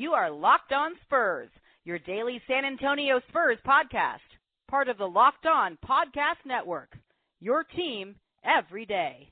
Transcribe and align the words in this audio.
You 0.00 0.12
are 0.12 0.30
Locked 0.30 0.72
On 0.72 0.92
Spurs, 1.04 1.50
your 1.84 1.98
daily 1.98 2.40
San 2.48 2.64
Antonio 2.64 3.20
Spurs 3.28 3.58
podcast, 3.66 4.24
part 4.66 4.88
of 4.88 4.96
the 4.96 5.04
Locked 5.04 5.44
On 5.44 5.76
Podcast 5.86 6.40
Network. 6.46 6.96
Your 7.38 7.64
team 7.64 8.14
every 8.42 8.86
day. 8.86 9.28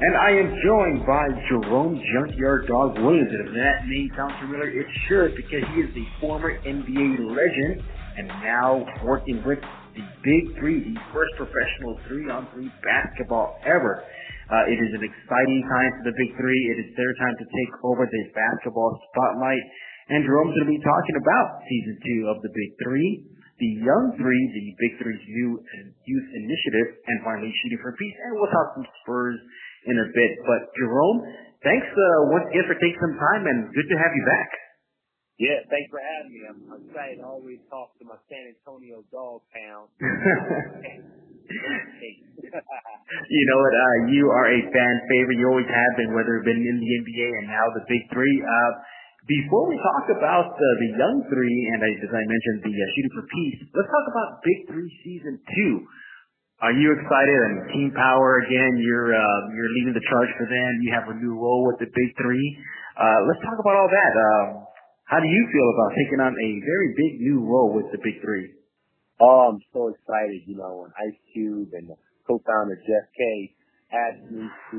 And 0.00 0.16
I 0.20 0.32
am 0.32 0.60
joined 0.66 1.06
by 1.06 1.28
Jerome 1.48 1.98
Junkyard 2.12 2.66
Dog 2.68 2.98
Williams. 2.98 3.30
And 3.32 3.48
if 3.48 3.54
that 3.54 3.86
name 3.88 4.10
sounds 4.14 4.34
familiar, 4.38 4.68
it 4.68 4.86
should 5.08 5.34
because 5.34 5.66
he 5.74 5.80
is 5.80 5.94
the 5.94 6.04
former 6.20 6.58
NBA 6.58 7.20
legend 7.20 7.82
and 8.18 8.28
now 8.28 8.84
working 9.02 9.42
with 9.46 9.60
the 9.94 10.06
Big 10.26 10.44
Three, 10.58 10.78
the 10.90 10.98
first 11.14 11.32
professional 11.38 11.94
three-on-three 12.10 12.70
basketball 12.82 13.62
ever. 13.62 14.02
Uh, 14.50 14.68
it 14.68 14.76
is 14.76 14.92
an 14.92 15.04
exciting 15.06 15.60
time 15.70 15.90
for 15.98 16.04
the 16.10 16.16
Big 16.18 16.30
Three. 16.36 16.60
It 16.76 16.78
is 16.84 16.88
their 16.98 17.14
time 17.22 17.36
to 17.38 17.46
take 17.46 17.72
over 17.86 18.04
the 18.04 18.22
basketball 18.34 18.92
spotlight. 19.10 19.64
And 20.12 20.20
Jerome's 20.26 20.52
going 20.52 20.68
to 20.68 20.74
be 20.74 20.84
talking 20.84 21.16
about 21.16 21.64
season 21.64 21.94
two 21.96 22.20
of 22.28 22.36
the 22.44 22.52
Big 22.52 22.70
Three, 22.84 23.10
the 23.56 23.72
Young 23.80 24.04
Three, 24.20 24.42
the 24.52 24.66
Big 24.76 24.92
Three's 25.00 25.24
new 25.24 25.50
youth 26.04 26.28
initiative, 26.44 26.88
and 27.08 27.16
finally 27.24 27.48
Shooting 27.64 27.80
for 27.80 27.96
Peace. 27.96 28.18
And 28.28 28.36
we'll 28.36 28.52
talk 28.52 28.76
some 28.76 28.84
Spurs 29.00 29.38
in 29.88 29.96
a 29.96 30.06
bit. 30.12 30.32
But 30.44 30.60
Jerome, 30.76 31.18
thanks 31.64 31.88
uh, 31.88 32.34
once 32.34 32.44
again 32.52 32.66
for 32.68 32.76
taking 32.76 33.00
some 33.00 33.16
time, 33.16 33.48
and 33.48 33.72
good 33.72 33.88
to 33.88 33.96
have 33.96 34.12
you 34.12 34.24
back. 34.28 34.63
Yeah, 35.34 35.66
thanks 35.66 35.90
for 35.90 35.98
having 35.98 36.30
me. 36.30 36.46
I'm, 36.46 36.62
I'm 36.70 36.86
excited 36.86 37.18
to 37.18 37.26
always 37.26 37.58
talk 37.66 37.90
to 37.98 38.06
my 38.06 38.14
San 38.30 38.54
Antonio 38.54 39.02
dog 39.10 39.42
pound. 39.50 39.90
you 39.98 40.06
know 43.50 43.58
what? 43.58 43.74
Uh, 43.74 44.14
you 44.14 44.30
are 44.30 44.46
a 44.46 44.62
fan 44.70 44.94
favorite. 45.10 45.42
You 45.42 45.50
always 45.50 45.66
have 45.66 45.92
been, 45.98 46.14
whether 46.14 46.38
it's 46.38 46.46
been 46.46 46.62
in 46.62 46.78
the 46.78 46.90
NBA 47.02 47.28
and 47.42 47.50
now 47.50 47.66
the 47.74 47.82
Big 47.90 48.06
Three. 48.14 48.36
Uh, 48.46 48.72
before 49.26 49.66
we 49.66 49.74
talk 49.82 50.06
about 50.22 50.54
uh, 50.54 50.64
the 50.78 51.02
Young 51.02 51.26
Three, 51.26 51.58
and 51.74 51.82
I, 51.82 51.90
as 51.98 52.14
I 52.14 52.22
mentioned, 52.22 52.70
the 52.70 52.70
uh, 52.70 52.86
Shooting 52.94 53.14
for 53.18 53.26
Peace, 53.26 53.66
let's 53.74 53.90
talk 53.90 54.06
about 54.14 54.38
Big 54.46 54.70
Three 54.70 54.86
Season 55.02 55.42
Two. 55.50 55.82
Are 56.62 56.78
you 56.78 56.94
excited? 56.94 57.38
I 57.42 57.58
mean, 57.58 57.66
team 57.74 57.90
power 57.98 58.38
again. 58.46 58.78
You're 58.78 59.18
uh, 59.18 59.50
you're 59.50 59.74
leading 59.82 59.98
the 59.98 60.06
charge 60.06 60.30
for 60.38 60.46
them. 60.46 60.78
You 60.86 60.94
have 60.94 61.10
a 61.10 61.18
new 61.18 61.34
role 61.34 61.66
with 61.66 61.82
the 61.82 61.90
Big 61.90 62.14
Three. 62.22 62.54
Uh, 62.94 63.26
let's 63.26 63.42
talk 63.42 63.58
about 63.58 63.74
all 63.74 63.90
that. 63.90 64.14
Um, 64.14 64.70
how 65.04 65.20
do 65.20 65.28
you 65.28 65.42
feel 65.52 65.68
about 65.76 65.92
taking 65.92 66.20
on 66.20 66.32
a 66.32 66.50
very 66.64 66.90
big 66.96 67.20
new 67.20 67.44
role 67.44 67.72
with 67.76 67.92
the 67.92 68.00
Big 68.00 68.24
Three? 68.24 68.56
Oh, 69.20 69.52
I'm 69.52 69.60
so 69.72 69.92
excited. 69.92 70.42
You 70.48 70.56
know, 70.56 70.84
when 70.84 70.90
Ice 70.96 71.20
Cube 71.32 71.70
and 71.76 71.92
co-founder 72.26 72.76
Jeff 72.80 73.06
K 73.12 73.22
asked 73.92 74.26
me 74.32 74.48
to 74.48 74.78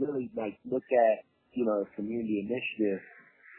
really 0.00 0.32
like 0.34 0.56
look 0.64 0.86
at 0.88 1.28
you 1.52 1.68
know 1.68 1.84
a 1.84 1.88
community 1.94 2.48
initiative 2.48 3.04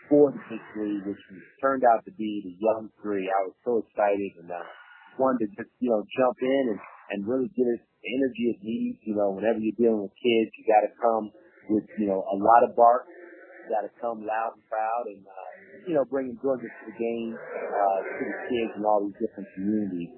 for 0.09 0.33
the 0.33 0.41
Big 0.49 0.63
Three, 0.73 0.97
which 1.05 1.21
turned 1.61 1.85
out 1.85 2.03
to 2.05 2.11
be 2.17 2.41
the 2.41 2.57
Young 2.57 2.89
Three. 3.01 3.29
I 3.29 3.41
was 3.45 3.55
so 3.61 3.85
excited 3.85 4.41
and 4.41 4.49
uh, 4.49 4.65
wanted 5.21 5.45
to 5.45 5.47
just 5.55 5.71
you 5.77 5.93
know 5.93 6.01
jump 6.17 6.37
in 6.41 6.63
and 6.73 6.79
and 7.13 7.19
really 7.29 7.53
get 7.53 7.69
it 7.69 7.81
the 8.01 8.09
energy 8.17 8.43
it 8.55 8.59
needs. 8.63 8.99
You 9.05 9.15
know, 9.15 9.35
whenever 9.35 9.59
you're 9.59 9.77
dealing 9.77 10.03
with 10.07 10.15
kids, 10.17 10.49
you 10.57 10.63
got 10.65 10.83
to 10.87 10.91
come 10.97 11.31
with 11.69 11.85
you 11.99 12.07
know 12.07 12.25
a 12.25 12.37
lot 12.41 12.65
of 12.65 12.75
bark. 12.75 13.05
You 13.05 13.75
got 13.75 13.85
to 13.85 13.93
come 14.01 14.25
loud 14.25 14.57
and 14.57 14.65
proud, 14.65 15.05
and 15.05 15.21
uh, 15.21 15.58
you 15.89 15.97
know 15.97 16.05
bring 16.05 16.29
enjoyment 16.29 16.69
to 16.69 16.83
the 16.85 16.97
game 17.01 17.33
uh, 17.33 17.99
to 18.05 18.21
the 18.21 18.37
kids 18.45 18.71
in 18.77 18.85
all 18.85 19.01
these 19.01 19.17
different 19.17 19.49
communities. 19.57 20.13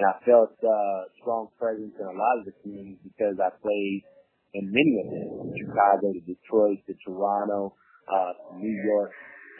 And 0.00 0.04
I 0.08 0.16
felt 0.24 0.56
uh, 0.64 1.00
strong 1.20 1.52
presence 1.60 1.92
in 1.92 2.06
a 2.08 2.16
lot 2.16 2.40
of 2.40 2.48
the 2.48 2.56
communities 2.64 3.04
because 3.04 3.36
I 3.36 3.52
played 3.60 4.00
in 4.56 4.64
many 4.72 4.94
of 5.04 5.06
them, 5.12 5.28
from 5.36 5.50
Chicago 5.54 6.16
to 6.16 6.22
Detroit 6.24 6.80
to 6.88 6.94
Toronto, 7.04 7.76
uh, 8.08 8.32
to 8.32 8.50
New 8.58 8.76
York, 8.82 9.12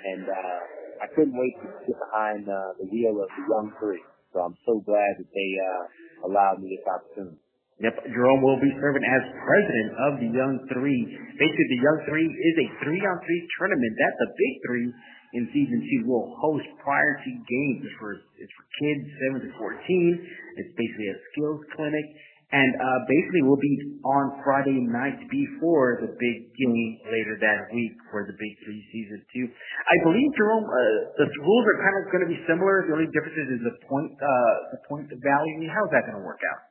and 0.09 0.25
uh, 0.27 1.05
I 1.05 1.07
couldn't 1.13 1.37
wait 1.37 1.55
to 1.61 1.69
get 1.87 1.99
behind 2.09 2.49
uh, 2.49 2.75
the 2.81 2.89
wheel 2.89 3.21
of 3.21 3.29
the 3.29 3.45
Young 3.45 3.69
Three. 3.79 4.03
So 4.33 4.41
I'm 4.41 4.57
so 4.65 4.81
glad 4.83 5.13
that 5.21 5.29
they 5.29 5.51
uh, 5.61 6.31
allowed 6.31 6.65
me 6.65 6.73
this 6.73 6.87
opportunity. 6.89 7.39
Yep, 7.81 8.13
Jerome 8.13 8.45
will 8.45 8.61
be 8.61 8.69
serving 8.77 9.01
as 9.01 9.23
president 9.41 9.91
of 9.97 10.13
the 10.21 10.29
Young 10.29 10.55
Three. 10.69 11.01
Basically, 11.41 11.69
the 11.73 11.81
Young 11.81 11.99
Three 12.05 12.29
is 12.29 12.55
a 12.61 12.67
three-on-three 12.85 13.43
tournament 13.57 13.93
that 13.97 14.15
the 14.21 14.29
Big 14.37 14.55
Three 14.69 14.89
in 15.35 15.47
season 15.55 15.79
two 15.79 16.11
will 16.11 16.35
host 16.43 16.67
prior 16.83 17.15
to 17.23 17.31
games. 17.31 17.81
It's 17.87 17.97
for 18.03 18.19
it's 18.19 18.55
for 18.55 18.67
kids 18.83 19.05
seven 19.23 19.39
to 19.47 19.51
fourteen. 19.59 20.11
It's 20.59 20.73
basically 20.75 21.09
a 21.11 21.19
skills 21.31 21.63
clinic, 21.79 22.07
and 22.51 22.71
uh, 22.75 23.01
basically 23.07 23.47
will 23.47 23.63
be 23.63 23.75
on 24.03 24.43
Friday 24.43 24.75
night 24.91 25.23
before 25.31 26.03
the 26.03 26.11
big 26.11 26.37
game 26.51 26.83
later 27.07 27.39
that 27.47 27.71
week 27.71 27.95
for 28.11 28.27
the 28.27 28.35
Big 28.35 28.53
Three 28.67 28.83
season 28.91 29.23
two. 29.31 29.47
I 29.47 29.97
believe 30.03 30.29
Jerome, 30.35 30.67
uh, 30.67 31.23
the 31.23 31.27
rules 31.47 31.65
are 31.71 31.79
kind 31.79 31.97
of 32.03 32.03
going 32.11 32.25
to 32.27 32.31
be 32.31 32.41
similar. 32.51 32.91
The 32.91 32.95
only 32.99 33.11
difference 33.15 33.39
is 33.39 33.63
the 33.63 33.77
point 33.87 34.11
uh, 34.19 34.55
the 34.75 34.81
point 34.91 35.07
value. 35.15 35.63
How's 35.71 35.95
that 35.95 36.11
going 36.11 36.19
to 36.19 36.27
work 36.27 36.43
out? 36.43 36.71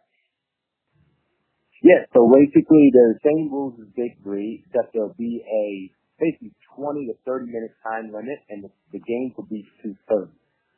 Yes, 1.80 2.12
so 2.12 2.28
basically 2.28 2.92
the 2.92 3.16
same 3.24 3.48
rules 3.48 3.80
as 3.80 3.88
Big 3.96 4.20
Three, 4.20 4.68
except 4.68 4.92
there'll 4.92 5.16
be 5.16 5.40
a 5.48 5.96
basically 6.20 6.54
20 6.76 7.08
to 7.10 7.16
30 7.26 7.48
minute 7.48 7.74
time 7.82 8.12
limit, 8.12 8.40
and 8.52 8.68
the, 8.68 8.72
the 8.92 9.02
games 9.02 9.34
will 9.40 9.50
be 9.50 9.64
two 9.82 9.96
thirds. 10.06 10.36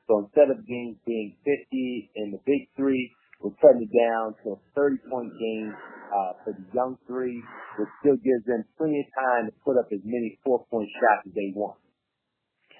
So 0.07 0.25
instead 0.25 0.53
of 0.53 0.61
games 0.65 0.97
being 1.05 1.35
50 1.43 2.11
in 2.15 2.31
the 2.31 2.41
Big 2.45 2.69
Three, 2.77 3.11
we're 3.41 3.57
cutting 3.57 3.89
it 3.89 3.93
down 3.93 4.37
to 4.45 4.53
a 4.53 4.59
30 4.77 5.01
point 5.09 5.33
game 5.33 5.73
uh, 6.13 6.31
for 6.45 6.51
the 6.53 6.65
young 6.75 6.93
three, 7.09 7.41
which 7.79 7.91
still 8.03 8.19
gives 8.21 8.43
them 8.45 8.61
plenty 8.77 9.01
of 9.01 9.09
time 9.17 9.43
to 9.49 9.53
put 9.65 9.81
up 9.81 9.89
as 9.89 10.03
many 10.05 10.37
four 10.45 10.61
point 10.69 10.89
shots 11.01 11.25
as 11.25 11.33
they 11.33 11.49
want. 11.57 11.81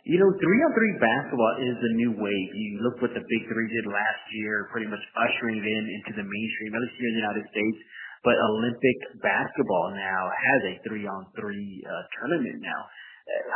You 0.02 0.18
know, 0.18 0.34
three 0.34 0.60
on 0.66 0.72
three 0.74 0.96
basketball 0.98 1.56
is 1.62 1.78
the 1.78 1.94
new 1.94 2.12
wave. 2.18 2.50
You 2.58 2.82
look 2.82 2.98
what 3.06 3.14
the 3.14 3.22
big 3.22 3.44
three 3.46 3.70
did 3.70 3.86
last 3.86 4.24
year, 4.34 4.66
pretty 4.74 4.90
much 4.90 5.02
ushering 5.14 5.62
it 5.62 5.66
in 5.66 5.84
into 6.02 6.18
the 6.18 6.26
mainstream, 6.26 6.72
at 6.74 6.82
least 6.82 6.98
here 6.98 7.10
in 7.10 7.16
the 7.16 7.26
United 7.26 7.46
States. 7.54 7.80
But 8.22 8.38
Olympic 8.38 8.98
basketball 9.22 9.98
now 9.98 10.22
has 10.30 10.60
a 10.70 10.74
three 10.86 11.10
on 11.10 11.26
three 11.34 11.82
tournament 12.22 12.62
now. 12.62 12.82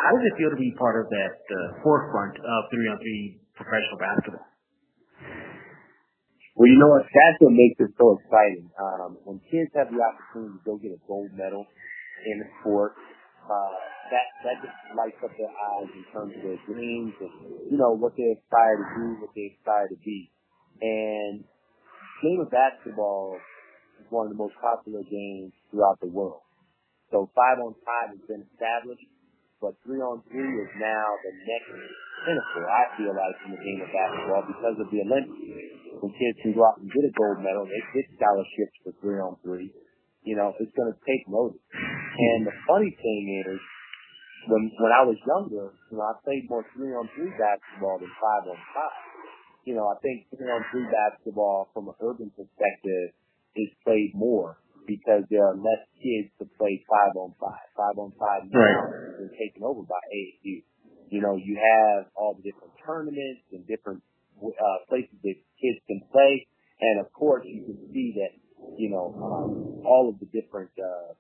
How 0.02 0.12
does 0.18 0.26
it 0.26 0.34
feel 0.38 0.50
to 0.50 0.58
be 0.58 0.74
part 0.78 0.98
of 0.98 1.10
that 1.10 1.38
uh, 1.38 1.84
forefront 1.84 2.38
of 2.38 2.60
three 2.74 2.88
on 2.90 2.98
three 2.98 3.42
professional 3.54 3.98
basketball? 4.02 4.48
Well, 6.56 6.72
you 6.72 6.80
know 6.80 6.88
what? 6.88 7.04
That's 7.04 7.38
what 7.44 7.52
makes 7.52 7.78
it 7.84 7.92
so 8.00 8.16
exciting. 8.16 8.72
Um, 8.80 9.20
when 9.28 9.44
kids 9.52 9.70
have 9.76 9.92
the 9.92 10.00
opportunity 10.00 10.56
to 10.56 10.62
go 10.64 10.80
get 10.80 10.96
a 10.96 11.02
gold 11.04 11.36
medal 11.36 11.68
in 12.24 12.36
a 12.40 12.48
sport, 12.64 12.96
uh, 13.44 13.76
that 14.10 14.28
that 14.48 14.58
just 14.64 14.80
lights 14.96 15.20
up 15.20 15.36
their 15.36 15.52
eyes 15.52 15.92
in 15.92 16.06
terms 16.16 16.32
of 16.32 16.42
their 16.42 16.62
dreams 16.64 17.14
and 17.20 17.34
you 17.68 17.78
know 17.78 17.92
what 17.92 18.16
they 18.16 18.32
aspire 18.40 18.78
to 18.80 18.88
do, 18.96 19.06
what 19.20 19.36
they 19.36 19.52
aspire 19.52 19.92
to 19.92 20.00
be. 20.00 20.32
And 20.80 21.44
game 22.24 22.40
of 22.40 22.48
basketball 22.48 23.36
is 24.06 24.14
one 24.14 24.30
of 24.30 24.32
the 24.32 24.38
most 24.38 24.54
popular 24.62 25.02
games 25.02 25.50
throughout 25.74 25.98
the 25.98 26.14
world. 26.14 26.46
So 27.10 27.30
five 27.34 27.58
on 27.58 27.74
five 27.82 28.14
has 28.14 28.22
been 28.30 28.46
established, 28.46 29.06
but 29.62 29.74
three 29.82 30.02
on 30.02 30.22
three 30.30 30.46
is 30.46 30.72
now 30.78 31.06
the 31.26 31.34
next 31.34 31.74
pinnacle, 32.26 32.66
I 32.70 32.84
feel 32.98 33.14
like, 33.14 33.38
in 33.46 33.50
the 33.58 33.62
game 33.62 33.82
of 33.82 33.90
basketball 33.90 34.44
because 34.46 34.78
of 34.78 34.88
the 34.94 35.00
Olympics. 35.02 35.42
When 36.02 36.12
kids 36.12 36.38
can 36.44 36.54
go 36.54 36.66
out 36.66 36.78
and 36.78 36.92
get 36.92 37.08
a 37.08 37.14
gold 37.18 37.40
medal, 37.42 37.66
they 37.66 37.82
get 37.98 38.06
scholarships 38.20 38.78
for 38.84 38.94
three 39.02 39.18
on 39.22 39.38
three. 39.42 39.72
You 40.26 40.36
know, 40.36 40.54
it's 40.58 40.74
going 40.74 40.92
to 40.92 41.00
take 41.06 41.24
notice. 41.30 41.62
And 41.72 42.46
the 42.46 42.56
funny 42.66 42.90
thing 42.90 43.24
is, 43.48 43.62
when 44.50 44.70
when 44.78 44.94
I 44.94 45.02
was 45.06 45.18
younger, 45.26 45.74
you 45.90 45.96
know, 45.98 46.06
I 46.06 46.14
played 46.22 46.46
more 46.50 46.66
three 46.76 46.94
on 46.94 47.10
three 47.18 47.32
basketball 47.34 47.98
than 48.02 48.12
five 48.22 48.44
on 48.50 48.60
five. 48.74 49.02
You 49.66 49.74
know, 49.74 49.90
I 49.90 49.98
think 50.02 50.30
three 50.30 50.50
on 50.50 50.62
three 50.70 50.86
basketball 50.86 51.70
from 51.74 51.90
an 51.90 51.98
urban 52.02 52.30
perspective 52.34 53.14
is 53.56 53.70
played 53.84 54.12
more 54.14 54.58
because 54.88 55.26
there 55.30 55.44
are 55.46 55.56
less 55.56 55.84
kids 55.98 56.30
to 56.40 56.46
play 56.58 56.84
five 56.86 57.16
on 57.18 57.34
five. 57.42 57.66
Five 57.76 57.98
on 57.98 58.14
five 58.20 58.46
now 58.52 58.60
right. 58.60 59.26
is 59.26 59.32
taken 59.40 59.64
over 59.64 59.82
by 59.82 60.00
AAU. 60.14 60.62
You 61.10 61.22
know, 61.22 61.36
you 61.38 61.58
have 61.58 62.10
all 62.16 62.38
the 62.38 62.44
different 62.44 62.74
tournaments 62.86 63.46
and 63.52 63.66
different 63.68 64.02
uh, 64.42 64.80
places 64.90 65.16
that 65.24 65.38
kids 65.58 65.80
can 65.88 66.02
play, 66.12 66.48
and 66.82 67.00
of 67.00 67.12
course 67.14 67.46
you 67.46 67.64
can 67.66 67.78
see 67.94 68.14
that 68.20 68.34
you 68.78 68.90
know 68.90 69.14
um, 69.18 69.86
all 69.86 70.10
of 70.10 70.20
the 70.20 70.30
different 70.34 70.72
uh, 70.78 71.14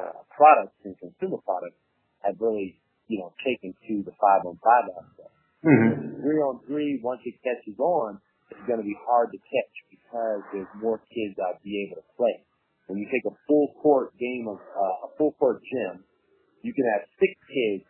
uh, 0.00 0.24
products 0.32 0.76
and 0.84 0.96
consumer 0.98 1.38
products 1.44 1.76
have 2.24 2.36
really, 2.40 2.80
you 3.08 3.18
know, 3.18 3.32
taken 3.44 3.72
to 3.88 4.02
the 4.04 4.12
five 4.20 4.44
on 4.44 4.56
five 4.64 4.88
aspect. 4.96 5.34
Mm-hmm. 5.64 6.24
Three 6.24 6.40
on 6.40 6.60
three, 6.64 7.00
once 7.04 7.20
it 7.24 7.36
catches 7.44 7.78
on, 7.78 8.20
it's 8.48 8.64
going 8.66 8.80
to 8.80 8.86
be 8.86 8.96
hard 9.04 9.32
to 9.32 9.38
catch 9.38 9.74
because 10.10 10.42
there's 10.52 10.74
more 10.82 10.98
kids 11.06 11.38
that 11.38 11.62
be 11.62 11.86
able 11.86 12.02
to 12.02 12.08
play. 12.18 12.42
When 12.90 12.98
you 12.98 13.06
take 13.06 13.22
a 13.30 13.34
full 13.46 13.70
court 13.78 14.10
game 14.18 14.50
of 14.50 14.58
uh, 14.58 15.06
a 15.06 15.08
full 15.14 15.32
court 15.38 15.62
gym, 15.62 16.02
you 16.66 16.74
can 16.74 16.82
have 16.98 17.06
six 17.22 17.30
kids 17.46 17.86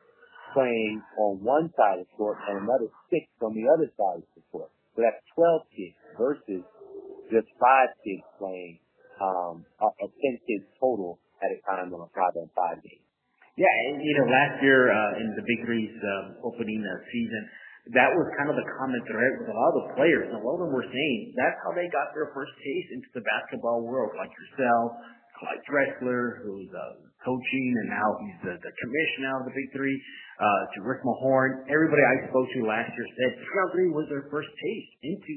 playing 0.53 1.01
on 1.17 1.41
one 1.41 1.73
side 1.73 2.05
of 2.05 2.05
the 2.05 2.13
court 2.21 2.37
and 2.49 2.69
another 2.69 2.93
six 3.09 3.25
on 3.41 3.57
the 3.57 3.65
other 3.65 3.89
side 3.97 4.21
of 4.21 4.29
the 4.37 4.45
court. 4.53 4.69
So 4.93 5.01
that's 5.01 5.17
12 5.33 5.65
kids 5.73 5.97
versus 6.21 6.63
just 7.33 7.49
five 7.57 7.89
kids 8.05 8.27
playing, 8.37 8.77
um, 9.25 9.65
uh, 9.81 9.89
10 10.05 10.13
kids 10.45 10.69
total 10.77 11.17
at 11.41 11.49
a 11.49 11.59
time 11.65 11.89
on 11.97 12.05
a 12.05 12.11
five 12.13 12.37
on 12.37 12.53
five 12.53 12.83
game. 12.85 13.01
Yeah, 13.57 13.73
and 13.89 14.05
you 14.05 14.13
know, 14.21 14.29
last 14.29 14.61
year 14.61 14.93
uh, 14.93 15.21
in 15.21 15.33
the 15.37 15.45
Big 15.45 15.65
Three's 15.65 15.97
uh, 15.97 16.45
opening 16.45 16.85
uh, 16.85 16.93
season, 17.09 17.43
that 17.97 18.11
was 18.15 18.27
kind 18.39 18.49
of 18.51 18.57
the 18.57 18.69
common 18.79 19.01
thread 19.09 19.33
with 19.43 19.49
a 19.51 19.57
lot 19.57 19.71
of 19.75 19.77
the 19.83 19.87
players. 19.99 20.31
And 20.31 20.39
a 20.39 20.43
lot 20.43 20.63
of 20.63 20.69
them 20.69 20.73
were 20.75 20.87
saying 20.87 21.19
that's 21.35 21.59
how 21.67 21.75
they 21.75 21.91
got 21.91 22.15
their 22.15 22.31
first 22.31 22.55
taste 22.63 22.91
into 22.95 23.11
the 23.19 23.25
basketball 23.27 23.83
world, 23.83 24.15
like 24.15 24.31
yourself, 24.31 24.95
Clyde 25.41 25.65
Drexler, 25.67 26.45
who's 26.45 26.69
uh, 26.71 27.01
coaching, 27.25 27.69
and 27.83 27.89
now 27.89 28.09
he's 28.21 28.39
the, 28.45 28.55
the 28.61 28.73
commissioner 28.77 29.33
of 29.41 29.45
the 29.49 29.55
Big 29.57 29.69
Three, 29.73 29.97
uh, 30.41 30.63
to 30.77 30.79
Rick 30.85 31.01
Mahorn. 31.03 31.65
Everybody 31.67 32.05
I 32.05 32.29
spoke 32.29 32.45
to 32.45 32.61
last 32.69 32.93
year 32.93 33.09
said 33.17 33.33
three 33.73 33.89
was 33.89 34.07
their 34.13 34.29
first 34.29 34.53
taste 34.53 34.93
into 35.01 35.35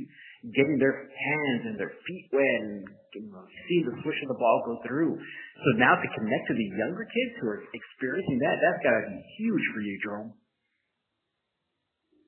getting 0.52 0.76
their 0.76 1.08
hands 1.08 1.62
and 1.72 1.76
their 1.80 1.92
feet 2.04 2.28
wet 2.36 2.60
and 2.68 2.84
you 3.16 3.32
know, 3.32 3.48
seeing 3.48 3.88
the 3.88 3.96
swish 4.04 4.20
of 4.28 4.30
the 4.36 4.40
ball 4.40 4.58
go 4.68 4.76
through. 4.84 5.16
So 5.16 5.68
now 5.80 5.96
to 5.96 6.08
connect 6.20 6.44
to 6.52 6.56
the 6.56 6.68
younger 6.84 7.08
kids 7.08 7.34
who 7.40 7.48
are 7.48 7.64
experiencing 7.72 8.40
that, 8.44 8.56
that's 8.60 8.82
got 8.84 8.96
to 9.00 9.04
be 9.08 9.20
huge 9.40 9.66
for 9.72 9.82
you, 9.82 9.96
Jerome. 10.04 10.32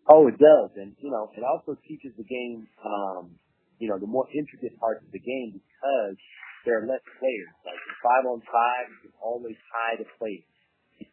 Oh, 0.05 0.29
it 0.29 0.37
does, 0.37 0.69
and 0.77 0.93
you 1.01 1.09
know, 1.09 1.33
it 1.33 1.41
also 1.41 1.73
teaches 1.81 2.13
the 2.13 2.27
game, 2.29 2.69
um, 2.85 3.33
you 3.81 3.89
know, 3.89 3.97
the 3.97 4.05
more 4.05 4.29
intricate 4.29 4.77
parts 4.77 5.01
of 5.01 5.09
the 5.09 5.19
game 5.19 5.57
because 5.57 6.17
there 6.61 6.77
are 6.77 6.85
less 6.85 7.01
players. 7.17 7.53
Like 7.65 7.81
five 8.05 8.25
on 8.29 8.41
five, 8.45 8.85
you 8.93 9.09
can 9.09 9.15
always 9.17 9.57
hide 9.73 10.05
a 10.05 10.09
player. 10.21 10.45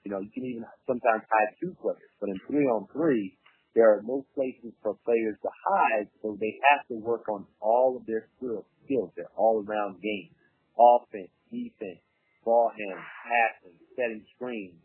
You 0.05 0.11
know, 0.13 0.21
you 0.21 0.29
can 0.29 0.45
even 0.45 0.65
sometimes 0.85 1.25
hide 1.25 1.57
two 1.57 1.73
players, 1.81 2.13
but 2.21 2.29
in 2.29 2.39
three 2.45 2.69
on 2.69 2.85
three, 2.93 3.33
there 3.75 3.97
are 3.97 4.05
no 4.05 4.29
places 4.37 4.77
for 4.85 4.93
players 5.09 5.41
to 5.41 5.49
hide, 5.49 6.09
so 6.21 6.37
they 6.37 6.53
have 6.69 6.85
to 6.93 7.01
work 7.01 7.29
on 7.33 7.47
all 7.61 7.97
of 7.97 8.05
their 8.05 8.29
skills, 8.37 8.69
skills 8.85 9.11
their 9.17 9.33
all-around 9.37 10.05
game, 10.05 10.29
offense, 10.77 11.33
defense, 11.49 12.05
ball 12.45 12.69
handling, 12.77 13.09
passing, 13.25 13.77
setting 13.97 14.25
screens, 14.37 14.77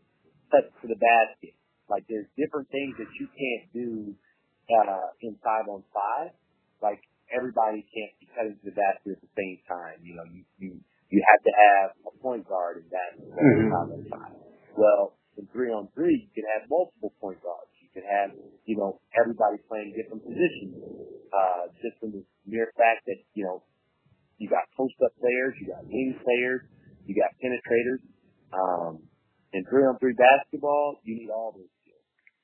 touch 0.48 0.72
to 0.80 0.88
the 0.88 0.96
basket. 0.96 1.52
Like 1.88 2.04
there's 2.08 2.28
different 2.36 2.68
things 2.70 2.96
that 3.00 3.10
you 3.18 3.26
can't 3.32 3.66
do 3.72 4.14
uh, 4.68 5.08
in 5.24 5.36
five 5.40 5.68
on 5.68 5.82
five. 5.92 6.36
Like 6.84 7.00
everybody 7.32 7.84
can't 7.88 8.14
be 8.20 8.28
cutting 8.36 8.56
to 8.60 8.64
the 8.64 8.76
basket 8.76 9.16
at 9.16 9.20
the 9.24 9.32
same 9.36 9.58
time. 9.68 10.00
You 10.04 10.14
know, 10.16 10.26
you 10.28 10.44
you 10.60 10.80
you 11.08 11.24
have 11.24 11.42
to 11.42 11.52
have 11.56 11.86
a 12.04 12.12
point 12.20 12.44
guard 12.44 12.84
in 12.84 12.88
that 12.92 13.12
mm-hmm. 13.16 13.72
five 13.72 13.88
on 13.88 14.02
five. 14.12 14.34
Well, 14.76 15.16
in 15.38 15.48
three 15.54 15.70
on 15.70 15.88
three, 15.94 16.28
you 16.28 16.30
can 16.34 16.44
have 16.58 16.68
multiple 16.68 17.14
point 17.22 17.40
guards 17.40 17.70
You 17.80 17.88
could 17.94 18.04
have, 18.04 18.34
you 18.66 18.76
know, 18.76 19.00
everybody 19.14 19.62
playing 19.70 19.94
different 19.94 20.26
positions. 20.26 20.74
Uh, 21.30 21.70
just 21.80 21.94
from 22.00 22.10
the 22.12 22.22
mere 22.48 22.72
fact 22.74 23.06
that, 23.06 23.20
you 23.34 23.44
know, 23.44 23.62
you 24.38 24.48
got 24.48 24.66
post 24.76 24.94
up 25.04 25.12
players, 25.20 25.54
you 25.60 25.68
got 25.68 25.84
wing 25.86 26.18
players, 26.22 26.62
you 27.06 27.14
got 27.14 27.30
penetrators. 27.38 28.02
Um, 28.52 29.02
in 29.52 29.64
three 29.66 29.84
on 29.84 29.98
three 29.98 30.14
basketball, 30.14 31.00
you 31.04 31.16
need 31.16 31.30
all 31.30 31.54
those. 31.56 31.70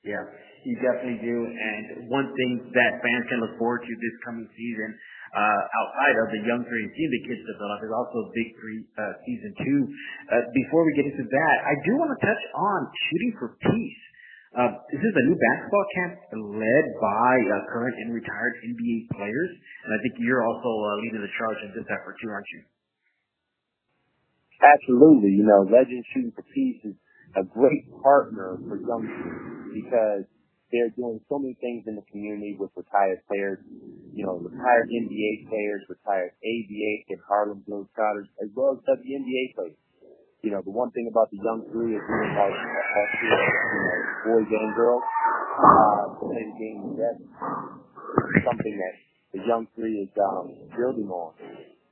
Yeah, 0.05 0.21
you 0.61 0.77
definitely 0.85 1.17
do. 1.17 1.37
And 1.49 2.05
one 2.13 2.29
thing 2.29 2.69
that 2.77 2.91
fans 3.01 3.25
can 3.25 3.41
look 3.41 3.57
forward 3.57 3.81
to 3.81 3.93
this 3.97 4.15
coming 4.21 4.45
season, 4.53 4.89
uh, 5.33 5.61
outside 5.81 6.15
of 6.21 6.27
the 6.29 6.41
young 6.45 6.61
three 6.61 6.83
and 6.85 6.93
seeing 6.93 7.09
the 7.09 7.23
kids 7.25 7.41
develop 7.41 7.81
is 7.81 7.89
also 7.89 8.17
a 8.21 8.29
Big 8.37 8.49
Three 8.61 8.79
uh, 9.01 9.13
season 9.25 9.51
two. 9.65 9.79
Uh, 10.29 10.45
before 10.53 10.85
we 10.85 10.93
get 10.93 11.09
into 11.09 11.25
that, 11.25 11.55
I 11.65 11.73
do 11.89 11.97
want 11.97 12.13
to 12.13 12.19
touch 12.21 12.43
on 12.53 12.79
shooting 13.09 13.31
for 13.41 13.47
peace. 13.65 14.01
Uh, 14.55 14.71
this 14.93 15.01
is 15.01 15.13
a 15.17 15.23
new 15.27 15.35
basketball 15.35 15.87
camp 15.99 16.13
led 16.53 16.85
by 17.01 17.33
uh, 17.49 17.55
current 17.73 17.97
and 18.05 18.13
retired 18.15 18.53
NBA 18.61 19.11
players, 19.11 19.51
and 19.83 19.89
I 19.91 19.97
think 20.05 20.21
you're 20.21 20.45
also 20.45 20.69
uh, 20.69 20.87
leading 21.03 21.19
the 21.19 21.33
charge 21.35 21.59
in 21.65 21.75
this 21.75 21.89
effort 21.91 22.15
too, 22.21 22.29
aren't 22.29 22.47
you? 22.55 22.61
Absolutely. 24.61 25.35
You 25.35 25.43
know, 25.49 25.67
Legend 25.67 26.05
Shooting 26.13 26.31
for 26.31 26.45
Peace 26.53 26.93
is 26.93 26.95
a 27.35 27.43
great 27.43 27.83
partner 27.99 28.55
for 28.69 28.79
young 28.79 29.03
people 29.03 29.54
because 29.75 30.23
they're 30.71 30.95
doing 30.95 31.19
so 31.27 31.35
many 31.35 31.59
things 31.59 31.83
in 31.85 31.99
the 31.99 32.05
community 32.07 32.55
with 32.55 32.71
retired 32.79 33.19
players, 33.27 33.59
you 34.15 34.23
know, 34.23 34.39
retired 34.39 34.87
NBA 34.87 35.51
players, 35.51 35.83
retired 35.91 36.31
ABA 36.39 36.93
and 37.11 37.19
Harlem 37.27 37.59
Globetrotters, 37.67 38.31
as 38.39 38.47
well 38.55 38.79
as 38.79 38.79
WNBA 38.87 39.53
players 39.53 39.75
you 40.45 40.53
know, 40.53 40.61
the 40.61 40.69
one 40.69 40.93
thing 40.93 41.09
about 41.09 41.33
the 41.33 41.41
young 41.41 41.65
three 41.73 41.97
is 41.97 42.03
doing 42.05 42.31
like 42.37 42.53
you 42.53 43.29
know, 43.33 43.41
boys 44.29 44.45
and 44.45 44.75
girls, 44.77 45.01
uh, 45.01 46.05
to 46.13 46.21
play 46.21 46.45
the 46.45 46.55
game. 46.61 46.85
Something 48.45 48.75
that 48.77 48.95
the 49.33 49.41
young 49.41 49.65
three 49.73 50.05
is 50.05 50.13
um, 50.21 50.53
building 50.77 51.09
on. 51.09 51.33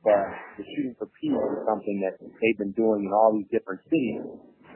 But 0.06 0.38
the 0.62 0.64
shooting 0.70 0.94
for 1.02 1.10
peace 1.18 1.34
is 1.34 1.66
something 1.66 1.98
that 2.06 2.22
they've 2.22 2.60
been 2.62 2.78
doing 2.78 3.10
in 3.10 3.12
all 3.12 3.34
these 3.34 3.50
different 3.50 3.82
cities 3.90 4.22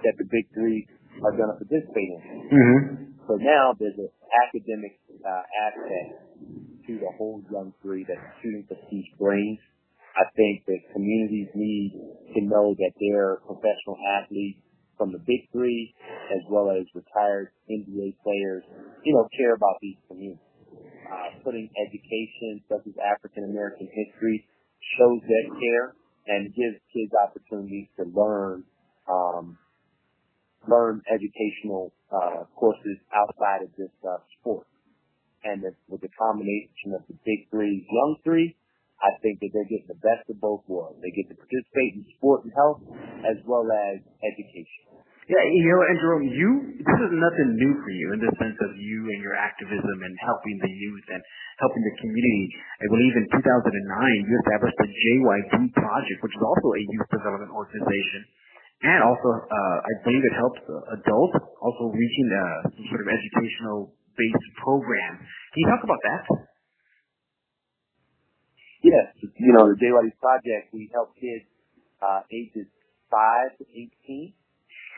that 0.01 0.17
the 0.17 0.25
big 0.25 0.49
three 0.57 0.89
are 1.23 1.33
going 1.33 1.51
to 1.51 1.57
participate 1.57 2.09
in. 2.13 2.21
Mm-hmm. 2.51 2.79
So 3.27 3.35
now 3.41 3.75
there's 3.75 3.97
an 3.97 4.09
academic 4.47 4.99
uh, 5.19 5.43
aspect 5.67 6.27
to 6.87 6.93
the 6.95 7.11
whole 7.17 7.43
young 7.51 7.73
three 7.81 8.05
that 8.07 8.19
shooting 8.41 8.63
peace 8.89 9.11
brings. 9.19 9.59
I 10.15 10.25
think 10.33 10.65
that 10.65 10.79
communities 10.93 11.51
need 11.53 11.93
to 12.33 12.39
know 12.41 12.73
that 12.73 12.93
their 12.97 13.37
professional 13.45 13.99
athletes 14.17 14.63
from 14.97 15.13
the 15.13 15.19
big 15.19 15.45
three 15.53 15.93
as 16.33 16.41
well 16.49 16.73
as 16.73 16.87
retired 16.95 17.53
NBA 17.69 18.17
players, 18.23 18.63
you 19.05 19.13
know, 19.13 19.27
care 19.37 19.53
about 19.53 19.77
these 19.81 19.97
communities. 20.07 20.41
Uh, 21.07 21.39
putting 21.43 21.69
education 21.87 22.59
such 22.67 22.83
as 22.83 22.95
African 22.99 23.47
American 23.47 23.87
history 23.87 24.43
shows 24.97 25.21
that 25.23 25.45
care 25.55 25.95
and 26.27 26.51
gives 26.51 26.75
kids 26.91 27.11
opportunities 27.15 27.87
to 27.95 28.03
learn, 28.11 28.63
um, 29.07 29.57
learn 30.65 31.01
educational, 31.11 31.93
uh, 32.09 32.49
courses 32.57 32.97
outside 33.13 33.63
of 33.63 33.69
just, 33.77 33.93
uh, 34.01 34.17
sport. 34.39 34.65
And 35.43 35.61
the, 35.61 35.71
with 35.87 36.01
the 36.01 36.11
combination 36.17 36.97
of 36.97 37.05
the 37.07 37.15
big 37.23 37.47
three, 37.51 37.85
young 37.85 38.17
three, 38.23 38.57
I 38.97 39.13
think 39.21 39.37
that 39.45 39.53
they're 39.53 39.69
getting 39.69 39.87
the 39.87 40.01
best 40.01 40.25
of 40.25 40.41
both 40.41 40.65
worlds. 40.65 40.97
They 41.05 41.13
get 41.13 41.29
to 41.29 41.37
participate 41.37 42.01
in 42.01 42.03
sport 42.17 42.49
and 42.49 42.53
health 42.57 42.81
as 43.29 43.37
well 43.45 43.69
as 43.69 44.01
education. 44.25 45.05
Yeah, 45.27 45.43
you 45.43 45.67
know, 45.67 45.83
and 45.83 45.97
Jerome, 45.99 46.27
you 46.31 46.51
this 46.79 46.99
is 47.03 47.11
nothing 47.11 47.49
new 47.59 47.73
for 47.83 47.91
you 47.91 48.15
in 48.15 48.19
the 48.23 48.31
sense 48.39 48.55
of 48.63 48.71
you 48.79 49.11
and 49.11 49.19
your 49.19 49.35
activism 49.35 49.97
and 49.99 50.13
helping 50.23 50.55
the 50.63 50.71
youth 50.71 51.03
and 51.11 51.19
helping 51.59 51.83
the 51.83 51.95
community. 51.99 52.47
I 52.79 52.87
believe 52.87 53.13
in 53.19 53.25
2009 53.35 54.23
you 54.23 54.33
established 54.47 54.79
the 54.79 54.87
JYD 54.87 55.75
Project, 55.75 56.19
which 56.23 56.31
is 56.31 56.43
also 56.47 56.67
a 56.79 56.81
youth 56.95 57.09
development 57.11 57.51
organization, 57.51 58.23
and 58.83 58.99
also 59.01 59.29
uh, 59.41 59.77
I 59.81 59.91
believe 60.05 60.21
it 60.21 60.35
helps 60.37 60.61
adults 61.01 61.37
also 61.61 61.89
reaching 61.93 62.29
uh, 62.29 62.69
some 62.69 62.85
sort 62.89 63.01
of 63.01 63.09
educational 63.09 63.93
based 64.17 64.47
program. 64.61 65.21
Can 65.53 65.59
you 65.65 65.67
talk 65.69 65.83
about 65.83 66.01
that? 66.05 66.23
Yes, 68.83 69.09
you 69.21 69.51
know, 69.53 69.67
the 69.73 69.77
JYD 69.77 70.15
Project, 70.21 70.73
we 70.73 70.89
help 70.93 71.15
kids 71.17 71.45
uh, 72.01 72.21
ages 72.31 72.67
5 73.09 73.57
to 73.57 73.65
18, 73.65 74.33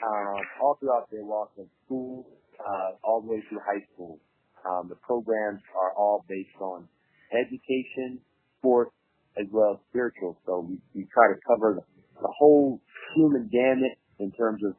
um, 0.03 0.41
all 0.61 0.77
throughout 0.79 1.07
their 1.11 1.23
walk 1.23 1.51
of 1.57 1.65
school, 1.85 2.27
uh, 2.59 2.99
all 3.03 3.21
the 3.21 3.27
way 3.31 3.43
through 3.47 3.59
high 3.65 3.83
school. 3.93 4.19
Um, 4.67 4.89
the 4.89 4.95
programs 4.95 5.61
are 5.75 5.93
all 5.95 6.25
based 6.27 6.59
on 6.59 6.87
education, 7.31 8.19
sports, 8.59 8.91
as 9.39 9.47
well 9.51 9.79
as 9.79 9.79
spiritual. 9.89 10.37
So 10.45 10.67
we, 10.67 10.77
we 10.93 11.07
try 11.13 11.31
to 11.31 11.39
cover 11.47 11.79
the, 11.79 11.83
the 12.21 12.31
whole 12.37 12.81
human 13.15 13.49
gamut 13.51 13.97
in 14.19 14.31
terms 14.33 14.61
of 14.63 14.75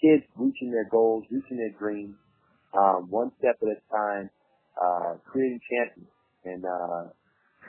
kids 0.00 0.24
reaching 0.36 0.70
their 0.70 0.88
goals, 0.90 1.24
reaching 1.30 1.56
their 1.56 1.74
dreams, 1.78 2.16
um, 2.76 3.06
one 3.10 3.30
step 3.38 3.56
at 3.62 3.68
a 3.68 3.78
time, 3.90 4.30
uh, 4.80 5.14
creating 5.26 5.60
champions. 5.68 6.10
And, 6.44 6.64
uh, 6.64 7.12